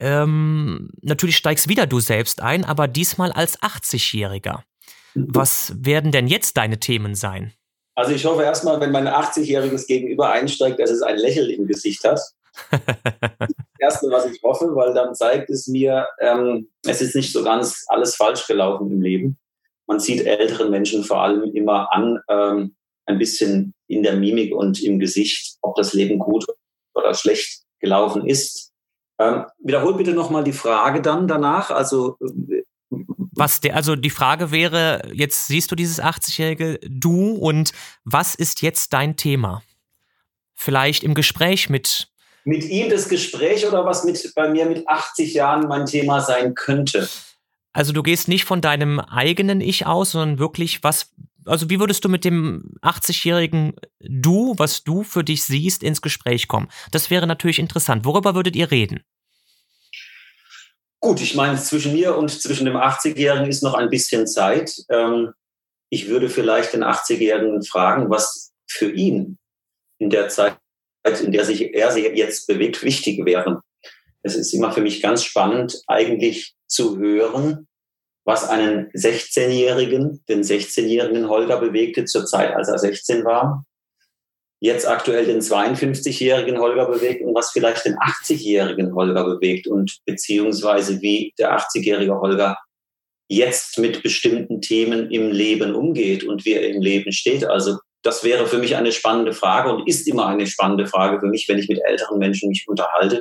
Ähm, 0.00 0.90
natürlich 1.00 1.36
steigst 1.36 1.68
wieder 1.68 1.86
du 1.86 2.00
selbst 2.00 2.40
ein, 2.40 2.64
aber 2.64 2.88
diesmal 2.88 3.30
als 3.32 3.60
80-Jähriger. 3.60 4.62
Mhm. 5.14 5.26
Was 5.28 5.72
werden 5.78 6.10
denn 6.10 6.26
jetzt 6.26 6.56
deine 6.56 6.78
Themen 6.78 7.14
sein? 7.14 7.52
Also 7.94 8.12
ich 8.12 8.24
hoffe 8.24 8.42
erstmal, 8.42 8.80
wenn 8.80 8.92
mein 8.92 9.06
80-jähriges 9.06 9.86
Gegenüber 9.86 10.30
einsteigt, 10.30 10.78
dass 10.78 10.90
es 10.90 11.02
ein 11.02 11.18
Lächeln 11.18 11.50
im 11.50 11.66
Gesicht 11.66 12.04
hat. 12.04 12.20
das 12.70 13.50
Erste, 13.78 14.10
was 14.10 14.26
ich 14.26 14.42
hoffe, 14.42 14.74
weil 14.74 14.94
dann 14.94 15.14
zeigt 15.14 15.50
es 15.50 15.66
mir, 15.66 16.06
ähm, 16.20 16.68
es 16.86 17.02
ist 17.02 17.14
nicht 17.14 17.32
so 17.32 17.42
ganz 17.42 17.84
alles 17.88 18.16
falsch 18.16 18.46
gelaufen 18.46 18.90
im 18.90 19.02
Leben. 19.02 19.38
Man 19.86 20.00
sieht 20.00 20.24
älteren 20.24 20.70
Menschen 20.70 21.04
vor 21.04 21.22
allem 21.22 21.44
immer 21.54 21.92
an, 21.92 22.20
ähm, 22.28 22.76
ein 23.06 23.18
bisschen 23.18 23.74
in 23.88 24.02
der 24.02 24.16
Mimik 24.16 24.54
und 24.54 24.82
im 24.82 24.98
Gesicht, 24.98 25.56
ob 25.60 25.74
das 25.74 25.92
Leben 25.92 26.18
gut 26.18 26.46
oder 26.94 27.14
schlecht 27.14 27.62
gelaufen 27.80 28.26
ist. 28.26 28.72
Ähm, 29.18 29.44
wiederhol 29.58 29.96
bitte 29.96 30.12
nochmal 30.12 30.44
die 30.44 30.52
Frage 30.52 31.02
dann 31.02 31.28
danach. 31.28 31.70
Also 31.70 32.16
äh, 32.20 32.61
was 33.32 33.60
der, 33.60 33.74
also 33.74 33.96
die 33.96 34.10
Frage 34.10 34.50
wäre, 34.50 35.10
jetzt 35.12 35.46
siehst 35.46 35.70
du 35.70 35.74
dieses 35.74 36.00
80-jährige 36.00 36.78
Du 36.88 37.32
und 37.32 37.72
was 38.04 38.34
ist 38.34 38.62
jetzt 38.62 38.92
dein 38.92 39.16
Thema? 39.16 39.62
Vielleicht 40.54 41.02
im 41.02 41.14
Gespräch 41.14 41.68
mit. 41.68 42.08
Mit 42.44 42.64
ihm 42.64 42.90
das 42.90 43.08
Gespräch 43.08 43.66
oder 43.66 43.84
was 43.84 44.04
mit 44.04 44.32
bei 44.34 44.48
mir 44.48 44.66
mit 44.66 44.86
80 44.88 45.32
Jahren 45.34 45.68
mein 45.68 45.86
Thema 45.86 46.20
sein 46.20 46.54
könnte? 46.54 47.08
Also 47.72 47.92
du 47.92 48.02
gehst 48.02 48.28
nicht 48.28 48.44
von 48.44 48.60
deinem 48.60 49.00
eigenen 49.00 49.60
Ich 49.60 49.86
aus, 49.86 50.10
sondern 50.12 50.38
wirklich, 50.38 50.84
was 50.84 51.14
also 51.44 51.70
wie 51.70 51.80
würdest 51.80 52.04
du 52.04 52.08
mit 52.08 52.24
dem 52.24 52.76
80-jährigen 52.82 53.74
Du, 54.00 54.54
was 54.58 54.84
du 54.84 55.02
für 55.02 55.24
dich 55.24 55.42
siehst, 55.42 55.82
ins 55.82 56.02
Gespräch 56.02 56.48
kommen? 56.48 56.68
Das 56.90 57.10
wäre 57.10 57.26
natürlich 57.26 57.58
interessant. 57.58 58.04
Worüber 58.04 58.34
würdet 58.34 58.56
ihr 58.56 58.70
reden? 58.70 59.02
Gut, 61.04 61.20
ich 61.20 61.34
meine, 61.34 61.58
zwischen 61.58 61.94
mir 61.94 62.16
und 62.16 62.30
zwischen 62.30 62.64
dem 62.64 62.76
80-Jährigen 62.76 63.48
ist 63.48 63.64
noch 63.64 63.74
ein 63.74 63.90
bisschen 63.90 64.28
Zeit. 64.28 64.72
Ähm, 64.88 65.32
ich 65.90 66.06
würde 66.06 66.28
vielleicht 66.28 66.74
den 66.74 66.84
80-Jährigen 66.84 67.64
fragen, 67.64 68.08
was 68.08 68.52
für 68.70 68.88
ihn 68.88 69.36
in 69.98 70.10
der 70.10 70.28
Zeit, 70.28 70.56
in 71.04 71.32
der 71.32 71.44
sich 71.44 71.74
er 71.74 71.90
sich 71.90 72.04
jetzt 72.14 72.46
bewegt, 72.46 72.84
wichtig 72.84 73.26
wäre. 73.26 73.62
Es 74.22 74.36
ist 74.36 74.54
immer 74.54 74.70
für 74.70 74.80
mich 74.80 75.02
ganz 75.02 75.24
spannend, 75.24 75.82
eigentlich 75.88 76.54
zu 76.68 76.96
hören, 76.98 77.66
was 78.24 78.48
einen 78.48 78.88
16-Jährigen, 78.92 80.24
den 80.28 80.42
16-jährigen 80.44 81.28
Holger 81.28 81.58
bewegte 81.58 82.04
zur 82.04 82.26
Zeit, 82.26 82.54
als 82.54 82.68
er 82.68 82.78
16 82.78 83.24
war, 83.24 83.64
jetzt 84.62 84.86
aktuell 84.86 85.26
den 85.26 85.40
52-jährigen 85.40 86.58
Holger 86.58 86.86
bewegt 86.86 87.22
und 87.22 87.34
was 87.34 87.50
vielleicht 87.50 87.84
den 87.84 87.96
80-jährigen 87.96 88.94
Holger 88.94 89.24
bewegt 89.24 89.66
und 89.66 89.98
beziehungsweise 90.06 91.00
wie 91.02 91.32
der 91.38 91.58
80-jährige 91.58 92.20
Holger 92.20 92.56
jetzt 93.28 93.78
mit 93.78 94.02
bestimmten 94.02 94.60
Themen 94.60 95.10
im 95.10 95.30
Leben 95.32 95.74
umgeht 95.74 96.24
und 96.24 96.44
wie 96.44 96.52
er 96.52 96.68
im 96.68 96.80
Leben 96.80 97.12
steht. 97.12 97.44
Also 97.44 97.78
das 98.02 98.24
wäre 98.24 98.46
für 98.46 98.58
mich 98.58 98.76
eine 98.76 98.92
spannende 98.92 99.32
Frage 99.32 99.72
und 99.72 99.88
ist 99.88 100.06
immer 100.06 100.26
eine 100.26 100.46
spannende 100.46 100.86
Frage 100.86 101.20
für 101.20 101.26
mich, 101.26 101.48
wenn 101.48 101.58
ich 101.58 101.68
mit 101.68 101.80
älteren 101.84 102.18
Menschen 102.18 102.48
mich 102.48 102.64
unterhalte 102.68 103.20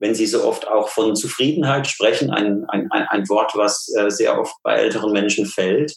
wenn 0.00 0.14
Sie 0.14 0.26
so 0.26 0.44
oft 0.44 0.66
auch 0.66 0.88
von 0.88 1.14
Zufriedenheit 1.14 1.86
sprechen, 1.86 2.30
ein, 2.30 2.64
ein, 2.68 2.90
ein 2.90 3.28
Wort, 3.28 3.52
was 3.54 3.92
äh, 3.94 4.10
sehr 4.10 4.40
oft 4.40 4.54
bei 4.62 4.74
älteren 4.74 5.12
Menschen 5.12 5.46
fällt. 5.46 5.94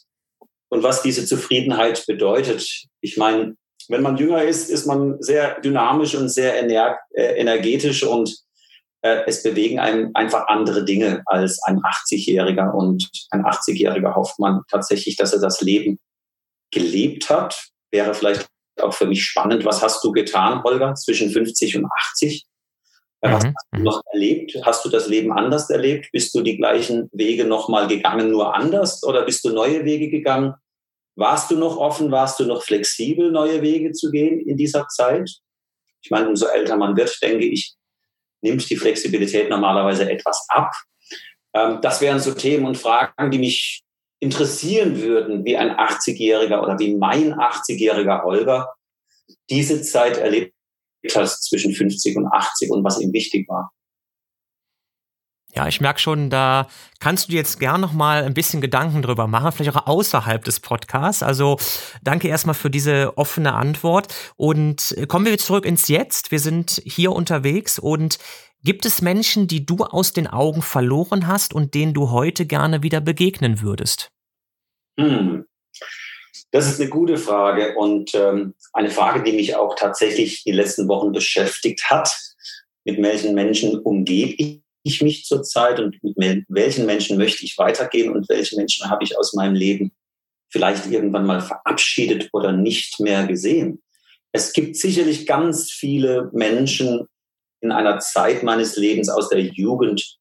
Und 0.70 0.84
was 0.84 1.04
diese 1.04 1.26
Zufriedenheit 1.26 2.04
bedeutet. 2.08 2.68
Ich 3.00 3.16
meine, 3.16 3.56
wenn 3.90 4.02
man 4.02 4.18
jünger 4.18 4.44
ist, 4.44 4.70
ist 4.70 4.86
man 4.86 5.22
sehr 5.22 5.60
dynamisch 5.62 6.16
und 6.16 6.30
sehr 6.30 6.60
äh, 6.62 7.40
energetisch 7.40 8.04
und 8.04 8.36
äh, 9.04 9.24
es 9.28 9.44
bewegen 9.44 9.80
einem 9.80 10.12
einfach 10.14 10.48
andere 10.48 10.86
Dinge 10.86 11.22
als 11.26 11.62
ein 11.64 11.80
80-Jähriger. 11.80 12.74
Und 12.74 13.10
ein 13.32 13.44
80-Jähriger 13.44 14.16
hofft 14.16 14.40
man 14.40 14.62
tatsächlich, 14.72 15.18
dass 15.18 15.34
er 15.34 15.42
das 15.42 15.62
Leben 15.62 16.00
gelebt 16.72 17.30
hat. 17.30 17.70
Wäre 17.92 18.14
vielleicht 18.14 18.48
auch 18.82 18.94
für 18.94 19.06
mich 19.06 19.24
spannend. 19.24 19.66
Was 19.66 19.82
hast 19.82 20.04
du 20.04 20.12
getan, 20.12 20.64
Holger, 20.64 20.96
zwischen 20.96 21.30
50 21.30 21.78
und 21.78 21.88
80? 22.12 22.46
Was 23.22 23.44
mhm. 23.44 23.54
hast 23.56 23.68
du 23.74 23.84
noch 23.84 24.02
erlebt? 24.12 24.58
Hast 24.64 24.86
du 24.86 24.90
das 24.90 25.08
Leben 25.08 25.32
anders 25.32 25.70
erlebt? 25.70 26.10
Bist 26.12 26.34
du 26.34 26.42
die 26.42 26.58
gleichen 26.58 27.10
Wege 27.12 27.46
nochmal 27.46 27.88
gegangen, 27.88 28.32
nur 28.32 28.56
anders? 28.56 29.04
Oder 29.04 29.24
bist 29.24 29.46
du 29.46 29.50
neue 29.50 29.86
Wege 29.86 30.10
gegangen? 30.10 30.54
Warst 31.16 31.52
du 31.52 31.58
noch 31.58 31.78
offen? 31.78 32.12
Warst 32.12 32.40
du 32.40 32.46
noch 32.46 32.64
flexibel, 32.64 33.32
neue 33.32 33.62
Wege 33.62 33.92
zu 33.92 34.10
gehen 34.10 34.40
in 34.40 34.58
dieser 34.58 34.88
Zeit? 34.88 35.30
Ich 36.02 36.12
meine, 36.12 36.28
umso 36.28 36.48
älter 36.48 36.76
man 36.76 36.98
wird, 36.98 37.18
denke 37.22 37.46
ich, 37.46 37.76
nimmt 38.42 38.70
die 38.70 38.76
Flexibilität 38.76 39.50
normalerweise 39.50 40.10
etwas 40.10 40.46
ab. 40.50 40.72
Ähm, 41.54 41.80
das 41.82 42.02
wären 42.02 42.20
so 42.20 42.34
Themen 42.34 42.66
und 42.66 42.78
Fragen, 42.78 43.32
die 43.32 43.40
mich 43.40 43.84
interessieren 44.20 45.02
würden, 45.02 45.46
wie 45.46 45.58
ein 45.58 45.72
80-Jähriger 45.72 46.62
oder 46.62 46.80
wie 46.80 46.96
mein 46.96 47.34
80-jähriger 47.34 48.24
Holger 48.24 48.74
diese 49.50 49.82
Zeit 49.82 50.18
erlebt 50.18 50.54
hast 51.14 51.44
zwischen 51.44 51.74
50 51.74 52.16
und 52.18 52.28
80 52.28 52.72
und 52.72 52.84
was 52.84 53.00
ihm 53.00 53.12
wichtig 53.14 53.48
war. 53.50 53.72
Ja, 55.56 55.68
ich 55.68 55.82
merke 55.82 56.00
schon, 56.00 56.32
da 56.32 56.68
kannst 57.00 57.30
du 57.30 57.34
jetzt 57.34 57.60
gern 57.60 57.80
noch 57.80 57.94
mal 57.94 58.24
ein 58.24 58.34
bisschen 58.34 58.60
Gedanken 58.60 59.04
drüber 59.04 59.28
machen, 59.28 59.52
vielleicht 59.52 59.76
auch 59.76 59.86
außerhalb 59.86 60.44
des 60.44 60.60
Podcasts. 60.60 61.22
Also 61.22 61.58
danke 62.02 62.28
erstmal 62.28 62.56
für 62.56 62.72
diese 62.72 63.18
offene 63.18 63.54
Antwort 63.54 64.14
und 64.36 64.96
kommen 65.08 65.28
wir 65.28 65.38
zurück 65.38 65.66
ins 65.66 65.88
Jetzt. 65.88 66.32
Wir 66.32 66.40
sind 66.40 66.82
hier 66.86 67.12
unterwegs 67.12 67.78
und 67.78 68.18
gibt 68.64 68.86
es 68.86 69.04
Menschen, 69.04 69.48
die 69.48 69.64
du 69.64 69.84
aus 69.84 70.12
den 70.12 70.26
Augen 70.26 70.64
verloren 70.64 71.28
hast 71.28 71.54
und 71.54 71.76
denen 71.76 71.94
du 71.94 72.10
heute 72.10 72.48
gerne 72.48 72.82
wieder 72.82 73.00
begegnen 73.00 73.62
würdest? 73.62 74.10
Hm. 75.00 75.46
Das 76.50 76.68
ist 76.68 76.80
eine 76.80 76.90
gute 76.90 77.18
Frage 77.18 77.76
und 77.76 78.14
ähm, 78.16 78.56
eine 78.74 78.90
Frage, 78.90 79.24
die 79.24 79.34
mich 79.34 79.56
auch 79.56 79.76
tatsächlich 79.76 80.44
die 80.44 80.52
letzten 80.52 80.88
Wochen 80.88 81.12
beschäftigt 81.12 81.92
hat. 81.92 82.16
Mit 82.86 83.02
welchen 83.02 83.34
Menschen 83.34 83.80
umgebe 83.80 84.34
ich 84.38 84.63
mich 85.02 85.26
zurzeit 85.26 85.80
und 85.80 85.98
mit 86.02 86.46
welchen 86.48 86.86
Menschen 86.86 87.18
möchte 87.18 87.46
ich 87.46 87.58
weitergehen 87.58 88.14
und 88.14 88.30
welche 88.30 88.56
Menschen 88.56 88.90
habe 88.90 89.04
ich 89.04 89.18
aus 89.18 89.34
meinem 89.34 89.56
Leben 89.56 89.94
vielleicht 90.52 90.86
irgendwann 90.92 91.26
mal 91.26 91.42
verabschiedet 91.42 92.30
oder 92.32 92.52
nicht 92.52 93.00
mehr 93.00 93.26
gesehen. 93.26 93.82
Es 94.32 94.54
gibt 94.54 94.76
sicherlich 94.76 95.26
ganz 95.26 95.72
viele 95.72 96.30
Menschen 96.34 97.08
in 97.62 97.72
einer 97.72 98.00
Zeit 98.00 98.44
meines 98.44 98.76
Lebens 98.78 99.10
aus 99.10 99.30
der 99.30 99.42
Jugend, 99.42 100.18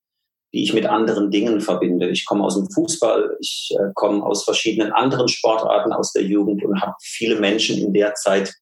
die 0.55 0.63
ich 0.63 0.73
mit 0.73 0.87
anderen 0.87 1.31
Dingen 1.31 1.61
verbinde. 1.61 2.09
Ich 2.09 2.25
komme 2.25 2.45
aus 2.45 2.55
dem 2.55 2.71
Fußball, 2.71 3.37
ich 3.41 3.75
äh, 3.79 3.91
komme 3.95 4.25
aus 4.25 4.45
verschiedenen 4.45 4.93
anderen 4.93 5.29
Sportarten 5.29 5.93
aus 5.93 6.13
der 6.13 6.23
Jugend 6.23 6.63
und 6.65 6.81
habe 6.81 6.95
viele 7.01 7.41
Menschen 7.41 7.79
in 7.79 7.93
der 7.93 8.15
Zeit 8.15 8.55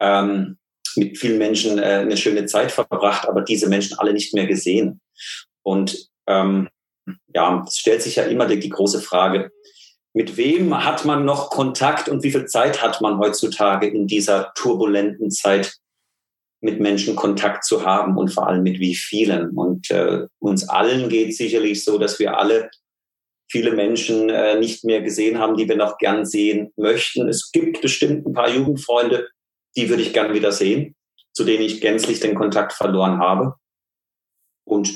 ähm, 0.00 0.58
mit 0.96 1.18
vielen 1.18 1.38
Menschen 1.38 1.78
äh, 1.78 1.82
eine 1.82 2.16
schöne 2.16 2.46
Zeit 2.46 2.72
verbracht, 2.72 3.28
aber 3.28 3.42
diese 3.42 3.68
Menschen 3.68 3.98
alle 3.98 4.12
nicht 4.12 4.34
mehr 4.34 4.46
gesehen. 4.46 5.00
Und 5.62 6.08
ähm, 6.26 6.68
ja, 7.34 7.64
es 7.66 7.78
stellt 7.78 8.02
sich 8.02 8.16
ja 8.16 8.24
immer 8.24 8.46
die, 8.46 8.58
die 8.58 8.68
große 8.68 9.00
Frage, 9.00 9.50
mit 10.14 10.36
wem 10.36 10.84
hat 10.84 11.04
man 11.04 11.24
noch 11.24 11.50
Kontakt 11.50 12.08
und 12.08 12.22
wie 12.22 12.30
viel 12.30 12.46
Zeit 12.46 12.82
hat 12.82 13.00
man 13.00 13.18
heutzutage 13.18 13.88
in 13.88 14.06
dieser 14.06 14.52
turbulenten 14.54 15.30
Zeit 15.30 15.76
mit 16.60 16.80
Menschen 16.80 17.16
Kontakt 17.16 17.64
zu 17.64 17.84
haben 17.84 18.16
und 18.16 18.32
vor 18.32 18.46
allem 18.46 18.62
mit 18.62 18.78
wie 18.78 18.94
vielen. 18.94 19.50
Und 19.50 19.90
äh, 19.90 20.26
uns 20.38 20.68
allen 20.68 21.08
geht 21.08 21.36
sicherlich 21.36 21.84
so, 21.84 21.98
dass 21.98 22.18
wir 22.20 22.38
alle 22.38 22.70
viele 23.50 23.72
Menschen 23.72 24.30
äh, 24.30 24.58
nicht 24.58 24.84
mehr 24.84 25.02
gesehen 25.02 25.38
haben, 25.38 25.56
die 25.56 25.68
wir 25.68 25.76
noch 25.76 25.98
gern 25.98 26.24
sehen 26.24 26.72
möchten. 26.76 27.28
Es 27.28 27.50
gibt 27.52 27.82
bestimmt 27.82 28.26
ein 28.26 28.32
paar 28.32 28.48
Jugendfreunde, 28.48 29.28
die 29.76 29.88
würde 29.88 30.02
ich 30.02 30.12
gern 30.12 30.32
wieder 30.32 30.52
sehen, 30.52 30.94
zu 31.32 31.44
denen 31.44 31.62
ich 31.62 31.80
gänzlich 31.80 32.20
den 32.20 32.34
Kontakt 32.34 32.72
verloren 32.72 33.18
habe. 33.18 33.56
Und 34.64 34.94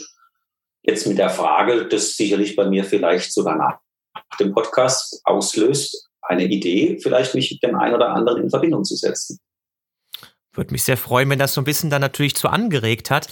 jetzt 0.82 1.06
mit 1.06 1.18
der 1.18 1.30
Frage, 1.30 1.87
das 1.87 2.16
sicherlich 2.16 2.56
bei 2.56 2.66
mir 2.68 2.85
vielleicht 2.85 3.32
sogar 3.32 3.56
nach 3.56 3.78
dem 4.38 4.52
Podcast 4.52 5.20
auslöst, 5.25 6.08
eine 6.23 6.44
Idee, 6.44 6.99
vielleicht 7.02 7.35
mich 7.35 7.50
mit 7.50 7.62
dem 7.62 7.76
einen 7.76 7.94
oder 7.94 8.11
anderen 8.11 8.42
in 8.42 8.50
Verbindung 8.50 8.85
zu 8.85 8.97
setzen. 8.97 9.38
Würde 10.52 10.73
mich 10.73 10.82
sehr 10.82 10.97
freuen, 10.97 11.30
wenn 11.30 11.38
das 11.38 11.54
so 11.54 11.61
ein 11.61 11.64
bisschen 11.64 11.90
dann 11.90 12.00
natürlich 12.00 12.35
zu 12.35 12.49
angeregt 12.49 13.11
hat. 13.11 13.28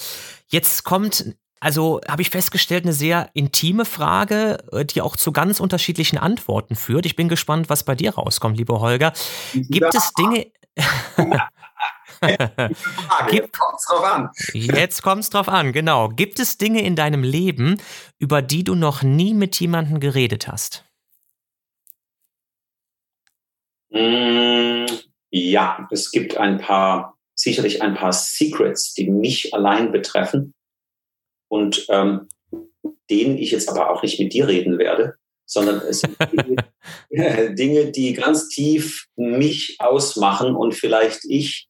Jetzt 0.48 0.84
kommt 0.84 1.36
also 1.58 2.00
habe 2.06 2.22
ich 2.22 2.30
festgestellt, 2.30 2.84
eine 2.84 2.92
sehr 2.92 3.30
intime 3.32 3.84
Frage, 3.86 4.58
äh, 4.72 4.84
die 4.84 5.00
auch 5.00 5.16
zu 5.16 5.32
ganz 5.32 5.58
unterschiedlichen 5.58 6.18
Antworten 6.18 6.76
führt. 6.76 7.06
Ich 7.06 7.16
bin 7.16 7.28
gespannt, 7.28 7.70
was 7.70 7.82
bei 7.82 7.94
dir 7.94 8.14
rauskommt, 8.14 8.58
lieber 8.58 8.80
Holger. 8.80 9.12
Gibt 9.54 9.94
ja. 9.94 10.00
es 10.00 10.12
Dinge. 10.12 10.46
Jetzt 13.30 13.59
kommt 13.59 13.78
es 13.78 13.87
drauf 13.87 14.04
an. 14.04 14.30
Jetzt 14.52 15.02
kommt 15.02 15.23
es 15.23 15.30
drauf 15.30 15.49
an, 15.49 15.73
genau. 15.73 16.09
Gibt 16.09 16.38
es 16.38 16.59
Dinge 16.59 16.83
in 16.83 16.97
deinem 16.97 17.23
Leben, 17.23 17.80
über 18.18 18.42
die 18.42 18.64
du 18.64 18.75
noch 18.75 19.02
nie 19.02 19.35
mit 19.35 19.59
jemandem 19.61 20.00
geredet 20.00 20.49
hast? 20.49 20.85
Mm, 23.90 24.87
Ja, 25.30 25.87
es 25.90 26.11
gibt 26.11 26.37
ein 26.37 26.59
paar, 26.59 27.18
sicherlich 27.35 27.83
ein 27.83 27.95
paar 27.95 28.12
Secrets, 28.12 28.95
die 28.95 29.11
mich 29.11 29.54
allein 29.54 29.92
betreffen 29.92 30.54
und 31.49 31.87
ähm, 31.90 32.28
denen 33.11 33.38
ich 33.38 33.50
jetzt 33.50 33.68
aber 33.68 33.90
auch 33.90 34.02
nicht 34.02 34.18
mit 34.18 34.33
dir 34.33 34.49
reden 34.49 34.78
werde, 34.78 35.16
sondern 35.46 35.80
es 35.80 36.00
sind 36.00 36.16
Dinge, 37.10 37.54
Dinge, 37.54 37.92
die 37.92 38.12
ganz 38.12 38.48
tief 38.48 39.06
mich 39.16 39.76
ausmachen 39.78 40.54
und 40.54 40.74
vielleicht 40.74 41.24
ich 41.24 41.68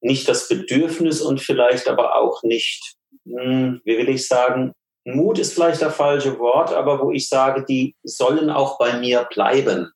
nicht 0.00 0.28
das 0.28 0.48
Bedürfnis 0.48 1.20
und 1.20 1.40
vielleicht 1.40 1.88
aber 1.88 2.16
auch 2.16 2.42
nicht, 2.42 2.96
hm, 3.24 3.80
wie 3.84 3.98
will 3.98 4.08
ich 4.08 4.26
sagen, 4.26 4.72
Mut 5.04 5.38
ist 5.38 5.54
vielleicht 5.54 5.82
das 5.82 5.94
falsche 5.94 6.38
Wort, 6.38 6.72
aber 6.72 7.00
wo 7.00 7.12
ich 7.12 7.28
sage, 7.28 7.64
die 7.64 7.94
sollen 8.02 8.50
auch 8.50 8.78
bei 8.78 8.98
mir 8.98 9.28
bleiben. 9.32 9.92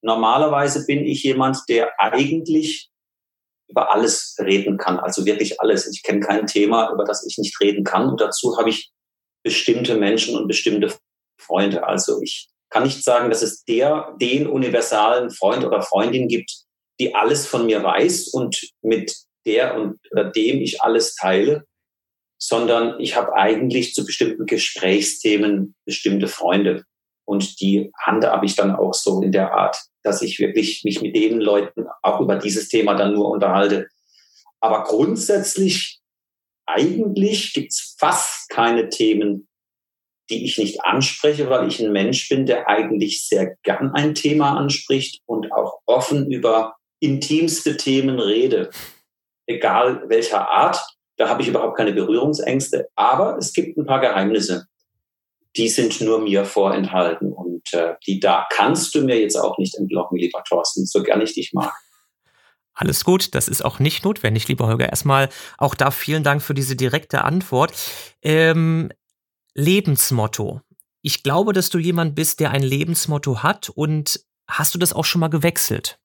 Normalerweise 0.00 0.86
bin 0.86 1.04
ich 1.04 1.22
jemand, 1.22 1.58
der 1.68 1.92
eigentlich 2.00 2.88
über 3.68 3.92
alles 3.92 4.36
reden 4.38 4.78
kann, 4.78 4.98
also 4.98 5.26
wirklich 5.26 5.60
alles. 5.60 5.86
Ich 5.86 6.02
kenne 6.02 6.20
kein 6.20 6.46
Thema, 6.46 6.90
über 6.92 7.04
das 7.04 7.26
ich 7.26 7.36
nicht 7.36 7.60
reden 7.60 7.84
kann. 7.84 8.08
Und 8.08 8.20
dazu 8.20 8.56
habe 8.56 8.70
ich 8.70 8.90
bestimmte 9.42 9.96
Menschen 9.96 10.36
und 10.36 10.48
bestimmte 10.48 10.94
Freunde. 11.38 11.86
Also 11.86 12.20
ich 12.22 12.48
kann 12.70 12.82
nicht 12.82 13.02
sagen, 13.02 13.30
dass 13.30 13.42
es 13.42 13.64
der, 13.64 14.14
den 14.20 14.46
universalen 14.46 15.30
Freund 15.30 15.64
oder 15.64 15.82
Freundin 15.82 16.28
gibt, 16.28 16.52
die 17.00 17.14
alles 17.14 17.46
von 17.46 17.66
mir 17.66 17.82
weiß 17.82 18.28
und 18.28 18.70
mit 18.82 19.14
der 19.46 19.76
und 19.76 19.98
oder 20.10 20.24
dem 20.24 20.60
ich 20.60 20.82
alles 20.82 21.14
teile, 21.14 21.64
sondern 22.38 23.00
ich 23.00 23.16
habe 23.16 23.34
eigentlich 23.34 23.94
zu 23.94 24.04
bestimmten 24.04 24.46
Gesprächsthemen 24.46 25.74
bestimmte 25.84 26.28
Freunde. 26.28 26.84
Und 27.24 27.60
die 27.60 27.90
habe 28.00 28.46
ich 28.46 28.54
dann 28.54 28.74
auch 28.74 28.94
so 28.94 29.22
in 29.22 29.32
der 29.32 29.52
Art, 29.52 29.76
dass 30.02 30.22
ich 30.22 30.38
wirklich 30.38 30.82
mich 30.84 31.02
mit 31.02 31.14
den 31.14 31.40
Leuten 31.40 31.86
auch 32.02 32.20
über 32.20 32.36
dieses 32.36 32.68
Thema 32.68 32.94
dann 32.94 33.14
nur 33.14 33.30
unterhalte. 33.30 33.88
Aber 34.60 34.84
grundsätzlich, 34.84 36.00
eigentlich 36.66 37.52
gibt 37.52 37.72
es 37.72 37.96
fast 37.98 38.48
keine 38.50 38.88
Themen, 38.88 39.47
die 40.30 40.44
ich 40.44 40.58
nicht 40.58 40.84
anspreche, 40.84 41.48
weil 41.48 41.68
ich 41.68 41.80
ein 41.80 41.92
Mensch 41.92 42.28
bin, 42.28 42.46
der 42.46 42.68
eigentlich 42.68 43.26
sehr 43.26 43.56
gern 43.62 43.92
ein 43.92 44.14
Thema 44.14 44.56
anspricht 44.56 45.22
und 45.26 45.52
auch 45.52 45.80
offen 45.86 46.30
über 46.30 46.76
intimste 47.00 47.76
Themen 47.76 48.18
rede. 48.18 48.70
Egal 49.46 50.02
welcher 50.08 50.48
Art, 50.48 50.84
da 51.16 51.28
habe 51.28 51.42
ich 51.42 51.48
überhaupt 51.48 51.76
keine 51.76 51.92
Berührungsängste. 51.92 52.88
Aber 52.94 53.38
es 53.38 53.52
gibt 53.52 53.76
ein 53.76 53.86
paar 53.86 54.00
Geheimnisse 54.00 54.66
die 55.58 55.68
sind 55.68 56.00
nur 56.00 56.20
mir 56.20 56.44
vorenthalten. 56.44 57.32
Und 57.32 57.72
äh, 57.72 57.94
die 58.06 58.20
da 58.20 58.46
kannst 58.50 58.94
du 58.94 59.02
mir 59.02 59.20
jetzt 59.20 59.36
auch 59.36 59.58
nicht 59.58 59.74
entlocken, 59.76 60.18
lieber 60.18 60.42
Thorsten, 60.48 60.86
so 60.86 61.02
gern 61.02 61.20
ich 61.20 61.34
dich 61.34 61.52
mag. 61.52 61.72
Alles 62.74 63.04
gut, 63.04 63.34
das 63.34 63.48
ist 63.48 63.64
auch 63.64 63.80
nicht 63.80 64.04
notwendig, 64.04 64.46
lieber 64.46 64.68
Holger. 64.68 64.88
Erstmal 64.88 65.30
auch 65.58 65.74
da 65.74 65.90
vielen 65.90 66.22
Dank 66.22 66.42
für 66.42 66.54
diese 66.54 66.76
direkte 66.76 67.24
Antwort. 67.24 67.72
Ähm, 68.22 68.90
Lebensmotto. 69.58 70.62
Ich 71.02 71.22
glaube, 71.24 71.52
dass 71.52 71.68
du 71.68 71.78
jemand 71.78 72.14
bist, 72.14 72.38
der 72.38 72.52
ein 72.52 72.62
Lebensmotto 72.62 73.42
hat 73.42 73.70
und 73.70 74.24
hast 74.48 74.72
du 74.72 74.78
das 74.78 74.92
auch 74.92 75.04
schon 75.04 75.20
mal 75.20 75.26
gewechselt? 75.26 75.98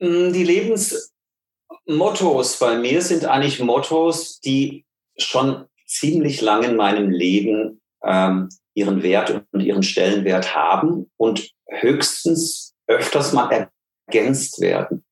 Mm, 0.00 0.32
die 0.32 0.42
Lebensmottos 0.42 2.58
bei 2.58 2.76
mir 2.76 3.02
sind 3.02 3.24
eigentlich 3.24 3.60
Mottos, 3.60 4.40
die 4.40 4.84
schon 5.16 5.66
ziemlich 5.86 6.40
lange 6.40 6.66
in 6.66 6.76
meinem 6.76 7.10
Leben 7.10 7.80
ähm, 8.02 8.48
ihren 8.74 9.04
Wert 9.04 9.44
und 9.52 9.60
ihren 9.60 9.84
Stellenwert 9.84 10.56
haben 10.56 11.08
und 11.16 11.52
höchstens 11.68 12.74
öfters 12.88 13.32
mal 13.32 13.70
ergänzt 14.08 14.60
werden. 14.60 15.04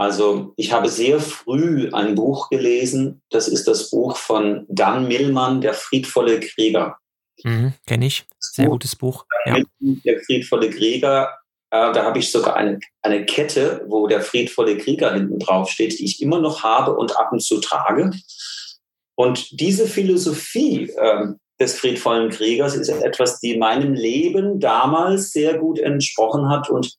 Also 0.00 0.54
ich 0.56 0.72
habe 0.72 0.88
sehr 0.88 1.20
früh 1.20 1.90
ein 1.92 2.14
Buch 2.14 2.48
gelesen, 2.48 3.20
das 3.28 3.48
ist 3.48 3.68
das 3.68 3.90
Buch 3.90 4.16
von 4.16 4.64
Dan 4.70 5.06
Millmann, 5.08 5.60
Der 5.60 5.74
friedvolle 5.74 6.40
Krieger. 6.40 6.96
Mhm, 7.44 7.74
Kenne 7.86 8.06
ich, 8.06 8.24
sehr 8.38 8.64
Buch, 8.64 8.72
gutes 8.72 8.96
Buch. 8.96 9.26
Ja. 9.44 9.58
Der 9.80 10.18
friedvolle 10.20 10.70
Krieger, 10.70 11.28
äh, 11.68 11.92
da 11.92 12.02
habe 12.02 12.18
ich 12.18 12.32
sogar 12.32 12.56
eine, 12.56 12.80
eine 13.02 13.26
Kette, 13.26 13.84
wo 13.88 14.06
der 14.06 14.22
friedvolle 14.22 14.78
Krieger 14.78 15.12
hinten 15.12 15.38
drauf 15.38 15.68
steht, 15.68 15.98
die 15.98 16.06
ich 16.06 16.22
immer 16.22 16.40
noch 16.40 16.62
habe 16.62 16.96
und 16.96 17.14
ab 17.18 17.30
und 17.30 17.42
zu 17.42 17.60
trage. 17.60 18.10
Und 19.16 19.60
diese 19.60 19.86
Philosophie 19.86 20.90
ähm, 20.98 21.38
des 21.60 21.78
friedvollen 21.78 22.30
Kriegers 22.30 22.74
ist 22.74 22.88
etwas, 22.88 23.38
die 23.40 23.58
meinem 23.58 23.92
Leben 23.92 24.60
damals 24.60 25.32
sehr 25.32 25.58
gut 25.58 25.78
entsprochen 25.78 26.48
hat 26.48 26.70
und 26.70 26.96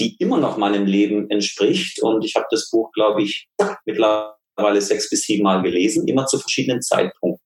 die 0.00 0.16
immer 0.18 0.38
noch 0.38 0.56
meinem 0.56 0.86
Leben 0.86 1.30
entspricht. 1.30 2.02
Und 2.02 2.24
ich 2.24 2.34
habe 2.34 2.46
das 2.50 2.70
Buch, 2.70 2.90
glaube 2.92 3.22
ich, 3.22 3.48
mittlerweile 3.84 4.80
sechs 4.80 5.08
bis 5.10 5.22
sieben 5.22 5.44
Mal 5.44 5.62
gelesen, 5.62 6.08
immer 6.08 6.26
zu 6.26 6.38
verschiedenen 6.38 6.82
Zeitpunkten. 6.82 7.44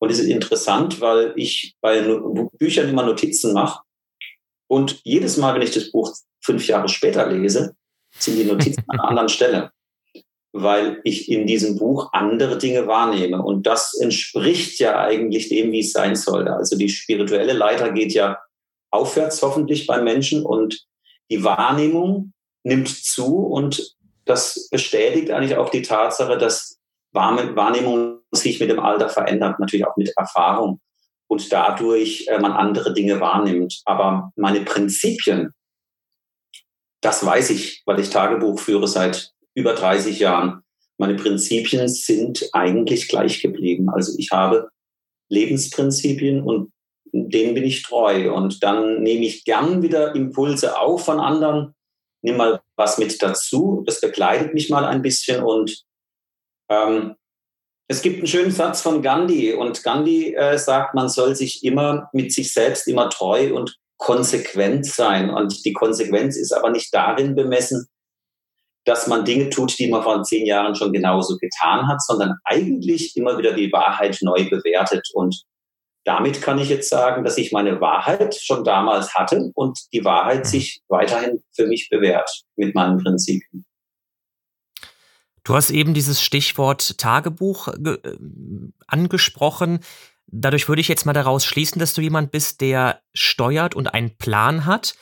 Und 0.00 0.10
es 0.10 0.18
ist 0.18 0.28
interessant, 0.28 1.00
weil 1.00 1.32
ich 1.36 1.74
bei 1.80 2.00
Büchern 2.58 2.88
immer 2.88 3.04
Notizen 3.04 3.52
mache. 3.52 3.82
Und 4.68 5.00
jedes 5.02 5.36
Mal, 5.38 5.54
wenn 5.54 5.62
ich 5.62 5.72
das 5.72 5.90
Buch 5.90 6.14
fünf 6.44 6.66
Jahre 6.68 6.88
später 6.88 7.26
lese, 7.26 7.74
sind 8.16 8.36
die 8.36 8.44
Notizen 8.44 8.84
an 8.86 9.00
einer 9.00 9.08
anderen 9.08 9.28
Stelle 9.28 9.72
weil 10.52 11.00
ich 11.04 11.30
in 11.30 11.46
diesem 11.46 11.76
Buch 11.76 12.10
andere 12.12 12.58
Dinge 12.58 12.86
wahrnehme. 12.86 13.42
Und 13.42 13.66
das 13.66 13.94
entspricht 13.94 14.78
ja 14.80 14.98
eigentlich 14.98 15.48
dem, 15.48 15.72
wie 15.72 15.80
es 15.80 15.92
sein 15.92 16.16
sollte. 16.16 16.52
Also 16.54 16.76
die 16.76 16.88
spirituelle 16.88 17.52
Leiter 17.52 17.92
geht 17.92 18.12
ja 18.12 18.38
aufwärts 18.90 19.42
hoffentlich 19.42 19.86
beim 19.86 20.04
Menschen 20.04 20.44
und 20.44 20.86
die 21.30 21.44
Wahrnehmung 21.44 22.32
nimmt 22.64 22.88
zu 22.88 23.38
und 23.38 23.96
das 24.24 24.68
bestätigt 24.70 25.30
eigentlich 25.30 25.56
auch 25.56 25.70
die 25.70 25.82
Tatsache, 25.82 26.36
dass 26.36 26.78
Wahrnehmung 27.12 28.20
sich 28.30 28.60
mit 28.60 28.70
dem 28.70 28.80
Alter 28.80 29.08
verändert, 29.08 29.58
natürlich 29.58 29.86
auch 29.86 29.96
mit 29.96 30.12
Erfahrung 30.16 30.80
und 31.28 31.52
dadurch 31.52 32.26
äh, 32.28 32.38
man 32.38 32.52
andere 32.52 32.92
Dinge 32.92 33.20
wahrnimmt. 33.20 33.80
Aber 33.84 34.32
meine 34.36 34.60
Prinzipien, 34.60 35.52
das 37.00 37.24
weiß 37.24 37.50
ich, 37.50 37.82
weil 37.86 38.00
ich 38.00 38.10
Tagebuch 38.10 38.58
führe 38.58 38.88
seit 38.88 39.32
über 39.54 39.74
30 39.74 40.18
Jahren. 40.18 40.62
Meine 40.98 41.14
Prinzipien 41.14 41.88
sind 41.88 42.48
eigentlich 42.52 43.08
gleich 43.08 43.40
geblieben. 43.40 43.88
Also 43.88 44.14
ich 44.18 44.30
habe 44.32 44.68
Lebensprinzipien 45.28 46.42
und 46.42 46.72
denen 47.12 47.54
bin 47.54 47.64
ich 47.64 47.82
treu. 47.82 48.32
Und 48.32 48.62
dann 48.62 49.02
nehme 49.02 49.24
ich 49.24 49.44
gern 49.44 49.82
wieder 49.82 50.14
Impulse 50.14 50.78
auf 50.78 51.04
von 51.04 51.20
anderen, 51.20 51.74
nehme 52.22 52.38
mal 52.38 52.60
was 52.76 52.98
mit 52.98 53.22
dazu. 53.22 53.82
Das 53.86 54.00
begleitet 54.00 54.54
mich 54.54 54.70
mal 54.70 54.84
ein 54.84 55.02
bisschen. 55.02 55.42
Und 55.42 55.84
ähm, 56.70 57.14
es 57.88 58.02
gibt 58.02 58.18
einen 58.18 58.26
schönen 58.26 58.50
Satz 58.50 58.82
von 58.82 59.02
Gandhi. 59.02 59.54
Und 59.54 59.82
Gandhi 59.82 60.34
äh, 60.34 60.58
sagt, 60.58 60.94
man 60.94 61.08
soll 61.08 61.34
sich 61.34 61.64
immer 61.64 62.08
mit 62.12 62.32
sich 62.32 62.52
selbst 62.52 62.86
immer 62.86 63.08
treu 63.08 63.54
und 63.54 63.78
konsequent 63.96 64.86
sein. 64.86 65.30
Und 65.30 65.64
die 65.64 65.72
Konsequenz 65.72 66.36
ist 66.36 66.52
aber 66.52 66.70
nicht 66.70 66.92
darin 66.94 67.34
bemessen, 67.34 67.88
dass 68.84 69.06
man 69.06 69.24
Dinge 69.24 69.50
tut, 69.50 69.78
die 69.78 69.88
man 69.88 70.02
vor 70.02 70.22
zehn 70.22 70.46
Jahren 70.46 70.74
schon 70.74 70.92
genauso 70.92 71.36
getan 71.36 71.86
hat, 71.88 72.02
sondern 72.02 72.36
eigentlich 72.44 73.16
immer 73.16 73.36
wieder 73.36 73.52
die 73.52 73.70
Wahrheit 73.72 74.18
neu 74.22 74.48
bewertet. 74.48 75.06
Und 75.12 75.42
damit 76.08 76.40
kann 76.40 76.58
ich 76.58 76.70
jetzt 76.70 76.88
sagen, 76.88 77.22
dass 77.22 77.36
ich 77.36 77.52
meine 77.52 77.82
Wahrheit 77.82 78.34
schon 78.34 78.64
damals 78.64 79.14
hatte 79.14 79.50
und 79.54 79.78
die 79.92 80.06
Wahrheit 80.06 80.46
sich 80.46 80.80
weiterhin 80.88 81.42
für 81.54 81.66
mich 81.66 81.90
bewährt 81.90 82.44
mit 82.56 82.74
meinen 82.74 82.96
Prinzipien. 82.96 83.66
Du 85.44 85.54
hast 85.54 85.68
eben 85.68 85.92
dieses 85.92 86.22
Stichwort 86.22 86.96
Tagebuch 86.96 87.68
äh, 87.68 87.98
angesprochen. 88.86 89.80
Dadurch 90.26 90.66
würde 90.66 90.80
ich 90.80 90.88
jetzt 90.88 91.04
mal 91.04 91.12
daraus 91.12 91.44
schließen, 91.44 91.78
dass 91.78 91.92
du 91.92 92.00
jemand 92.00 92.30
bist, 92.30 92.62
der 92.62 93.02
steuert 93.12 93.74
und 93.74 93.88
einen 93.88 94.16
Plan 94.16 94.64
hat. 94.64 94.94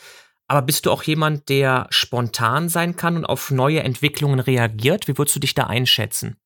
Aber 0.49 0.63
bist 0.63 0.87
du 0.87 0.91
auch 0.91 1.05
jemand, 1.05 1.49
der 1.49 1.87
spontan 1.91 2.69
sein 2.69 2.97
kann 2.97 3.17
und 3.17 3.27
auf 3.27 3.53
neue 3.53 3.81
Entwicklungen 3.85 4.41
reagiert? 4.41 5.07
Wie 5.07 5.17
würdest 5.17 5.37
du 5.37 5.41
dich 5.41 5.55
da 5.55 5.69
einschätzen? 5.69 6.37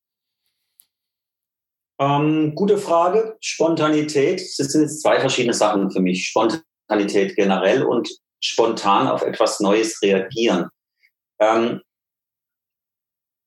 Ähm, 2.01 2.55
gute 2.55 2.77
Frage. 2.77 3.37
Spontanität, 3.39 4.41
das 4.41 4.67
sind 4.67 4.81
jetzt 4.81 5.01
zwei 5.01 5.19
verschiedene 5.19 5.53
Sachen 5.53 5.91
für 5.91 6.01
mich. 6.01 6.27
Spontanität 6.27 7.35
generell 7.35 7.83
und 7.83 8.09
spontan 8.43 9.07
auf 9.07 9.21
etwas 9.21 9.59
Neues 9.59 10.01
reagieren. 10.01 10.67
Ähm, 11.39 11.81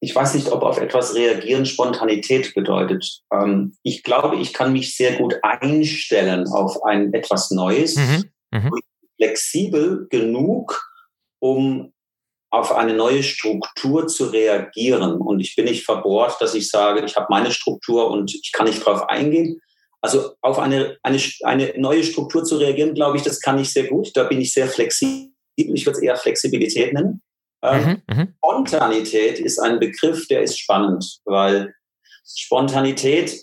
ich 0.01 0.15
weiß 0.15 0.35
nicht, 0.35 0.53
ob 0.53 0.63
auf 0.63 0.79
etwas 0.79 1.15
reagieren 1.15 1.67
Spontanität 1.67 2.55
bedeutet. 2.55 3.23
Ähm, 3.33 3.77
ich 3.83 4.03
glaube, 4.03 4.37
ich 4.37 4.53
kann 4.53 4.73
mich 4.73 4.97
sehr 4.97 5.17
gut 5.17 5.35
einstellen 5.43 6.47
auf 6.47 6.85
ein 6.85 7.13
etwas 7.13 7.51
Neues. 7.51 7.97
Mhm. 7.97 8.25
Mhm 8.53 8.71
flexibel 9.17 10.07
genug, 10.11 10.83
um 11.41 11.93
auf 12.55 12.73
eine 12.73 12.95
neue 12.95 13.23
Struktur 13.23 14.07
zu 14.07 14.27
reagieren. 14.27 15.21
Und 15.21 15.41
ich 15.41 15.55
bin 15.57 15.67
nicht 15.67 15.85
verbohrt, 15.85 16.41
dass 16.41 16.55
ich 16.55 16.71
sage, 16.71 17.05
ich 17.05 17.17
habe 17.17 17.27
meine 17.31 17.51
Struktur 17.51 18.11
und 18.11 18.35
ich 18.35 18.53
kann 18.53 18.67
nicht 18.67 18.87
darauf 18.87 19.09
eingehen. 19.09 19.61
Also 20.01 20.35
auf 20.43 20.59
eine, 20.59 20.99
eine, 21.03 21.19
eine 21.45 21.75
neue 21.79 22.05
Struktur 22.05 22.45
zu 22.45 22.57
reagieren, 22.59 22.95
glaube 22.95 23.17
ich, 23.17 23.23
das 23.23 23.41
kann 23.41 23.59
ich 23.59 23.73
sehr 23.73 23.89
gut. 23.89 24.11
Da 24.15 24.25
bin 24.25 24.41
ich 24.41 24.53
sehr 24.53 24.69
flexibel. 24.69 25.31
ich 25.57 25.87
würde 25.87 25.99
es 25.99 26.03
eher 26.03 26.17
Flexibilität 26.17 26.93
nennen. 26.93 27.23
Ähm, 27.63 28.03
mhm, 28.09 28.15
mhm, 28.15 28.35
Spontanität 28.37 29.41
ist 29.41 29.59
ein 29.59 29.81
Begriff, 29.81 30.29
der 30.29 30.43
ist 30.43 30.59
spannend, 30.59 31.21
weil 31.25 31.75
Spontanität 32.27 33.43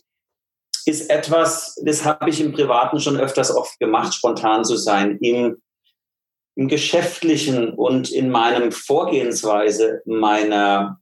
ist 0.85 1.09
etwas, 1.09 1.75
das 1.83 2.05
habe 2.05 2.29
ich 2.29 2.39
im 2.39 2.51
Privaten 2.51 2.99
schon 2.99 3.17
öfters 3.17 3.55
oft 3.55 3.79
gemacht, 3.79 4.13
spontan 4.13 4.63
zu 4.63 4.77
sein. 4.77 5.17
Im, 5.21 5.61
im 6.55 6.67
Geschäftlichen 6.67 7.73
und 7.73 8.11
in 8.11 8.29
meinem 8.29 8.71
Vorgehensweise 8.71 10.01
meiner, 10.05 10.99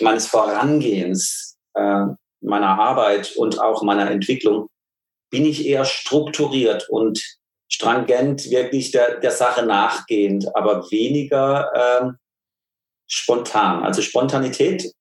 meines 0.00 0.26
Vorangehens, 0.26 1.58
äh, 1.74 2.06
meiner 2.40 2.78
Arbeit 2.78 3.34
und 3.36 3.60
auch 3.60 3.82
meiner 3.82 4.10
Entwicklung 4.10 4.68
bin 5.30 5.44
ich 5.44 5.66
eher 5.66 5.84
strukturiert 5.84 6.88
und 6.88 7.20
strangent, 7.68 8.48
wirklich 8.50 8.92
der, 8.92 9.18
der 9.18 9.32
Sache 9.32 9.66
nachgehend, 9.66 10.54
aber 10.54 10.90
weniger 10.90 11.70
äh, 11.74 12.12
spontan. 13.08 13.84
Also 13.84 14.02
Spontanität 14.02 14.92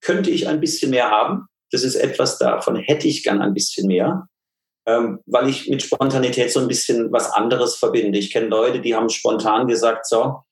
könnte 0.00 0.30
ich 0.30 0.48
ein 0.48 0.60
bisschen 0.60 0.90
mehr 0.90 1.10
haben. 1.10 1.46
Das 1.70 1.82
ist 1.82 1.94
etwas, 1.94 2.38
davon 2.38 2.76
hätte 2.76 3.06
ich 3.06 3.22
gern 3.22 3.42
ein 3.42 3.54
bisschen 3.54 3.86
mehr, 3.86 4.28
ähm, 4.86 5.20
weil 5.26 5.48
ich 5.48 5.68
mit 5.68 5.82
Spontanität 5.82 6.52
so 6.52 6.60
ein 6.60 6.68
bisschen 6.68 7.12
was 7.12 7.30
anderes 7.32 7.76
verbinde. 7.76 8.18
Ich 8.18 8.32
kenne 8.32 8.46
Leute, 8.46 8.80
die 8.80 8.94
haben 8.94 9.08
spontan 9.08 9.66
gesagt, 9.66 10.06
so, 10.06 10.42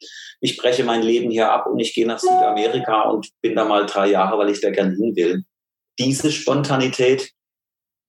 ich 0.40 0.57
breche 0.57 0.85
mein 0.85 1.03
Leben 1.03 1.31
hier 1.31 1.51
ab 1.51 1.66
und 1.66 1.79
ich 1.79 1.94
gehe 1.94 2.07
nach 2.07 2.18
Südamerika 2.18 3.03
und 3.03 3.31
bin 3.40 3.55
da 3.55 3.64
mal 3.64 3.87
drei 3.87 4.09
Jahre, 4.09 4.37
weil 4.37 4.51
ich 4.51 4.61
da 4.61 4.70
gern 4.70 4.94
hin 4.97 5.14
will. 5.14 5.44
Diese 5.99 6.33
Spontanität 6.33 7.31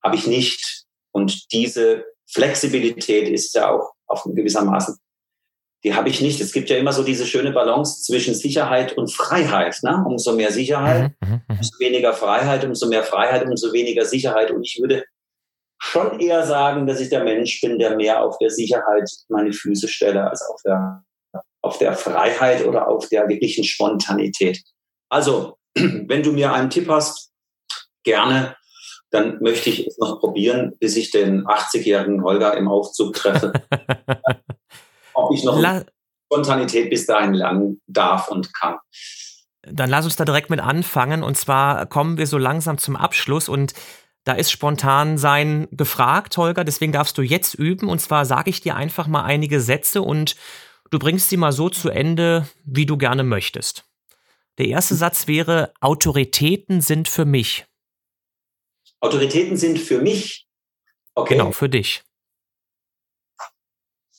habe 0.04 0.16
ich 0.16 0.28
nicht. 0.28 0.86
Und 1.12 1.52
diese 1.54 2.06
Flexibilität 2.30 3.30
ist 3.30 3.56
ja 3.56 3.72
auch 3.72 3.94
auf 4.08 4.24
gewissermaßen, 4.24 4.98
die 5.84 5.94
habe 5.94 6.10
ich 6.10 6.20
nicht. 6.20 6.42
Es 6.42 6.52
gibt 6.52 6.70
ja 6.70 6.78
immer 6.78 6.92
so 6.92 7.04
diese 7.04 7.28
schöne 7.28 7.52
Balance 7.52 8.02
zwischen 8.02 8.34
Sicherheit 8.34 8.98
und 8.98 9.14
Freiheit. 9.14 9.78
Ne? 9.84 10.04
Umso 10.08 10.34
mehr 10.34 10.52
Sicherheit, 10.52 11.12
mhm, 11.22 11.30
mhm, 11.30 11.42
mhm. 11.48 11.58
umso 11.58 11.80
weniger 11.80 12.14
Freiheit, 12.14 12.66
umso 12.66 12.88
mehr 12.88 13.04
Freiheit, 13.04 13.46
umso 13.46 13.72
weniger 13.72 14.04
Sicherheit. 14.04 14.52
Und 14.52 14.64
ich 14.64 14.80
würde 14.82 15.06
schon 15.78 16.20
eher 16.20 16.46
sagen, 16.46 16.88
dass 16.88 17.00
ich 17.00 17.10
der 17.10 17.24
Mensch 17.24 17.62
bin, 17.62 17.80
der 17.80 17.96
mehr 17.96 18.24
auf 18.24 18.38
der 18.38 18.50
Sicherheit 18.50 19.10
meine 19.30 19.54
Füße 19.54 19.88
stelle, 19.88 20.30
als 20.30 20.42
auf 20.42 20.62
der, 20.64 21.04
auf 21.62 21.78
der 21.78 21.94
Freiheit 21.94 22.66
oder 22.66 22.88
auf 22.88 23.08
der 23.10 23.28
wirklichen 23.28 23.64
Spontanität. 23.64 24.62
Also, 25.10 25.58
wenn 25.76 26.24
du 26.24 26.32
mir 26.32 26.54
einen 26.54 26.70
Tipp 26.70 26.90
hast, 26.90 27.32
gerne 28.04 28.56
dann 29.16 29.38
möchte 29.42 29.70
ich 29.70 29.88
es 29.88 29.98
noch 29.98 30.20
probieren, 30.20 30.74
bis 30.80 30.96
ich 30.98 31.12
den 31.12 31.46
80-jährigen 31.46 32.22
Holger 32.24 32.56
im 32.58 32.68
Aufzug 32.68 33.14
treffe. 33.14 33.54
Ob 35.14 35.34
ich 35.34 35.44
noch 35.44 35.60
La 35.60 35.84
Spontanität 36.26 36.90
bis 36.90 37.06
dahin 37.06 37.34
lernen 37.34 37.82
darf 37.88 38.28
und 38.28 38.54
kann. 38.54 38.78
Dann 39.62 39.90
lass 39.90 40.06
uns 40.06 40.16
da 40.16 40.26
direkt 40.26 40.50
mit 40.50 40.60
anfangen. 40.60 41.24
Und 41.24 41.38
zwar 41.38 41.86
kommen 41.86 42.18
wir 42.18 42.28
so 42.28 42.38
langsam 42.38 42.78
zum 42.78 42.96
Abschluss 42.96 43.48
und 43.48 43.74
da 44.26 44.34
ist 44.34 44.52
spontan 44.52 45.18
sein 45.20 45.68
gefragt, 45.72 46.36
Holger. 46.38 46.64
Deswegen 46.64 46.92
darfst 46.92 47.18
du 47.18 47.22
jetzt 47.22 47.54
üben. 47.54 47.88
Und 47.88 48.00
zwar 48.00 48.26
sage 48.26 48.50
ich 48.50 48.60
dir 48.60 48.76
einfach 48.76 49.08
mal 49.08 49.24
einige 49.24 49.62
Sätze 49.62 50.02
und 50.02 50.36
du 50.90 50.98
bringst 50.98 51.30
sie 51.30 51.38
mal 51.38 51.52
so 51.52 51.70
zu 51.70 51.90
Ende, 51.90 52.50
wie 52.66 52.88
du 52.88 52.98
gerne 52.98 53.24
möchtest. 53.24 53.86
Der 54.58 54.66
erste 54.68 54.96
Satz 54.96 55.28
wäre, 55.28 55.74
Autoritäten 55.80 56.82
sind 56.82 57.08
für 57.08 57.26
mich. 57.26 57.66
Autoritäten 59.00 59.58
sind 59.58 59.80
für 59.80 60.02
mich. 60.02 60.48
Okay. 61.14 61.36
Genau, 61.36 61.52
für 61.52 61.70
dich. 61.70 62.04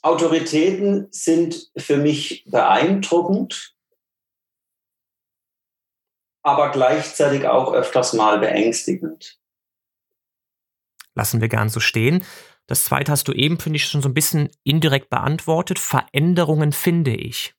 Autoritäten 0.02 1.08
sind 1.10 1.72
für 1.76 1.96
mich 1.96 2.44
beeindruckend, 2.46 3.74
aber 6.44 6.70
gleichzeitig 6.70 7.48
auch 7.48 7.72
öfters 7.72 8.12
mal 8.12 8.38
beängstigend. 8.38 9.40
Lassen 11.16 11.40
wir 11.40 11.48
gern 11.48 11.68
so 11.68 11.80
stehen. 11.80 12.24
Das 12.66 12.84
zweite 12.84 13.10
hast 13.10 13.26
du 13.26 13.32
eben, 13.32 13.58
finde 13.58 13.78
ich, 13.78 13.86
schon 13.86 14.02
so 14.02 14.08
ein 14.08 14.14
bisschen 14.14 14.50
indirekt 14.62 15.10
beantwortet. 15.10 15.78
Veränderungen 15.78 16.72
finde 16.72 17.16
ich. 17.16 17.54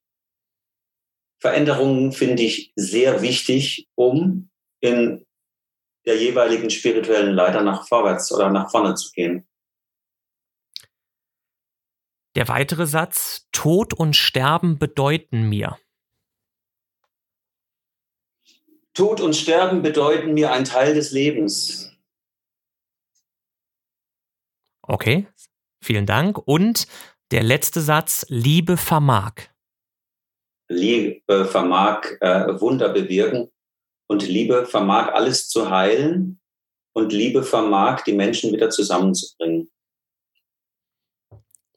Veränderungen 1.40 2.12
finde 2.14 2.44
ich 2.44 2.72
sehr 2.76 3.22
wichtig, 3.22 3.90
um 3.96 4.50
in 4.80 5.26
der 6.06 6.18
jeweiligen 6.18 6.70
spirituellen 6.70 7.34
Leiter 7.34 7.62
nach 7.64 7.88
vorwärts 7.88 8.32
oder 8.32 8.50
nach 8.50 8.72
vorne 8.72 8.96
zu 8.96 9.12
gehen. 9.12 9.48
Der 12.36 12.48
weitere 12.48 12.86
Satz, 12.86 13.48
Tod 13.52 13.94
und 13.94 14.16
Sterben 14.16 14.78
bedeuten 14.78 15.50
mir. 15.50 15.78
Tod 18.94 19.22
und 19.22 19.36
Sterben 19.36 19.82
bedeuten 19.82 20.34
mir 20.34 20.52
ein 20.52 20.64
Teil 20.64 20.94
des 20.94 21.12
Lebens. 21.12 21.97
Okay, 24.88 25.28
vielen 25.84 26.06
Dank. 26.06 26.38
Und 26.38 26.88
der 27.32 27.44
letzte 27.44 27.82
Satz, 27.82 28.26
Liebe 28.30 28.78
vermag. 28.78 29.34
Liebe 30.70 31.46
vermag 31.46 32.04
äh, 32.22 32.60
Wunder 32.60 32.90
bewirken. 32.90 33.52
Und 34.10 34.26
Liebe 34.26 34.66
vermag 34.66 35.14
alles 35.14 35.50
zu 35.50 35.70
heilen 35.70 36.40
und 36.94 37.12
Liebe 37.12 37.44
vermag 37.44 38.02
die 38.04 38.14
Menschen 38.14 38.54
wieder 38.54 38.70
zusammenzubringen. 38.70 39.70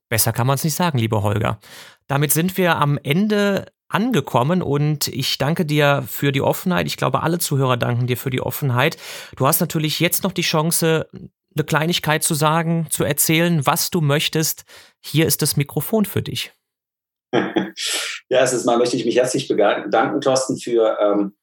Besser 0.08 0.32
kann 0.32 0.46
man 0.46 0.54
es 0.54 0.64
nicht 0.64 0.74
sagen, 0.74 0.98
lieber 0.98 1.22
Holger. 1.22 1.58
Damit 2.06 2.32
sind 2.32 2.56
wir 2.56 2.76
am 2.76 2.98
Ende 3.02 3.72
angekommen 3.88 4.62
und 4.62 5.08
ich 5.08 5.38
danke 5.38 5.66
dir 5.66 6.04
für 6.06 6.30
die 6.30 6.40
Offenheit. 6.40 6.86
Ich 6.86 6.96
glaube, 6.96 7.22
alle 7.22 7.38
Zuhörer 7.38 7.76
danken 7.76 8.06
dir 8.06 8.16
für 8.16 8.30
die 8.30 8.40
Offenheit. 8.40 8.96
Du 9.36 9.46
hast 9.46 9.60
natürlich 9.60 9.98
jetzt 9.98 10.22
noch 10.22 10.32
die 10.32 10.42
Chance, 10.42 11.08
eine 11.56 11.64
Kleinigkeit 11.64 12.22
zu 12.22 12.34
sagen, 12.34 12.86
zu 12.90 13.04
erzählen, 13.04 13.66
was 13.66 13.90
du 13.90 14.00
möchtest. 14.00 14.64
Hier 15.00 15.26
ist 15.26 15.42
das 15.42 15.56
Mikrofon 15.56 16.04
für 16.04 16.22
dich. 16.22 16.52
ja, 17.32 17.40
erstens 18.28 18.64
mal 18.64 18.78
möchte 18.78 18.96
ich 18.96 19.04
mich 19.04 19.16
herzlich 19.16 19.48
bedanken, 19.48 20.20
Thorsten, 20.20 20.58
für 20.58 20.98
ähm, 21.00 21.36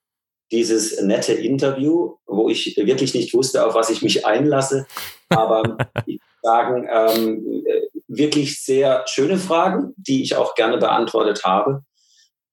dieses 0.51 1.01
nette 1.01 1.33
Interview, 1.33 2.15
wo 2.25 2.49
ich 2.49 2.77
wirklich 2.77 3.13
nicht 3.13 3.33
wusste, 3.33 3.65
auf 3.65 3.75
was 3.75 3.89
ich 3.89 4.01
mich 4.01 4.25
einlasse. 4.25 4.87
Aber 5.29 5.77
ich 6.05 6.19
sagen, 6.41 6.87
ähm, 6.89 7.63
wirklich 8.07 8.63
sehr 8.63 9.03
schöne 9.07 9.37
Fragen, 9.37 9.93
die 9.97 10.23
ich 10.23 10.35
auch 10.35 10.55
gerne 10.55 10.77
beantwortet 10.77 11.43
habe. 11.43 11.83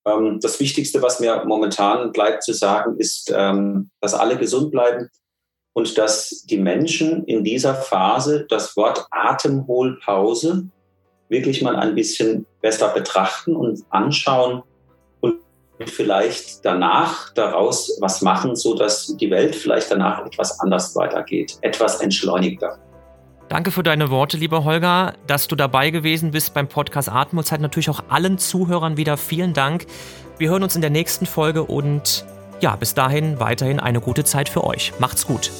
Ähm, 0.06 0.40
das 0.40 0.58
Wichtigste, 0.58 1.02
was 1.02 1.20
mir 1.20 1.44
momentan 1.46 2.12
bleibt 2.12 2.42
zu 2.42 2.52
sagen, 2.52 2.96
ist, 2.98 3.32
ähm, 3.34 3.90
dass 4.00 4.14
alle 4.14 4.36
gesund 4.36 4.72
bleiben 4.72 5.10
und 5.74 5.98
dass 5.98 6.44
die 6.48 6.56
Menschen 6.56 7.24
in 7.24 7.44
dieser 7.44 7.74
Phase 7.74 8.46
das 8.48 8.76
Wort 8.76 9.06
Atemholpause 9.10 10.68
wirklich 11.28 11.62
mal 11.62 11.76
ein 11.76 11.94
bisschen 11.94 12.46
besser 12.62 12.88
betrachten 12.88 13.54
und 13.54 13.84
anschauen, 13.90 14.62
vielleicht 15.86 16.64
danach 16.64 17.32
daraus 17.34 17.98
was 18.00 18.22
machen, 18.22 18.56
so 18.56 18.74
dass 18.74 19.16
die 19.16 19.30
Welt 19.30 19.54
vielleicht 19.54 19.90
danach 19.90 20.24
etwas 20.24 20.60
anders 20.60 20.94
weitergeht, 20.94 21.58
etwas 21.60 22.00
entschleunigter. 22.00 22.78
Danke 23.48 23.70
für 23.70 23.82
deine 23.82 24.10
Worte, 24.10 24.36
lieber 24.36 24.64
Holger, 24.64 25.14
dass 25.26 25.48
du 25.48 25.56
dabei 25.56 25.90
gewesen 25.90 26.30
bist 26.30 26.54
beim 26.54 26.68
Podcast 26.68 27.10
Atemzeit. 27.10 27.60
Natürlich 27.60 27.90
auch 27.90 28.04
allen 28.08 28.38
Zuhörern 28.38 28.96
wieder 28.96 29.16
vielen 29.16 29.52
Dank. 29.52 29.86
Wir 30.38 30.50
hören 30.50 30.62
uns 30.62 30.76
in 30.76 30.80
der 30.80 30.90
nächsten 30.90 31.26
Folge 31.26 31.64
und 31.64 32.24
ja, 32.60 32.76
bis 32.76 32.94
dahin 32.94 33.40
weiterhin 33.40 33.80
eine 33.80 34.00
gute 34.00 34.24
Zeit 34.24 34.48
für 34.48 34.64
euch. 34.64 34.92
Macht's 34.98 35.26
gut. 35.26 35.50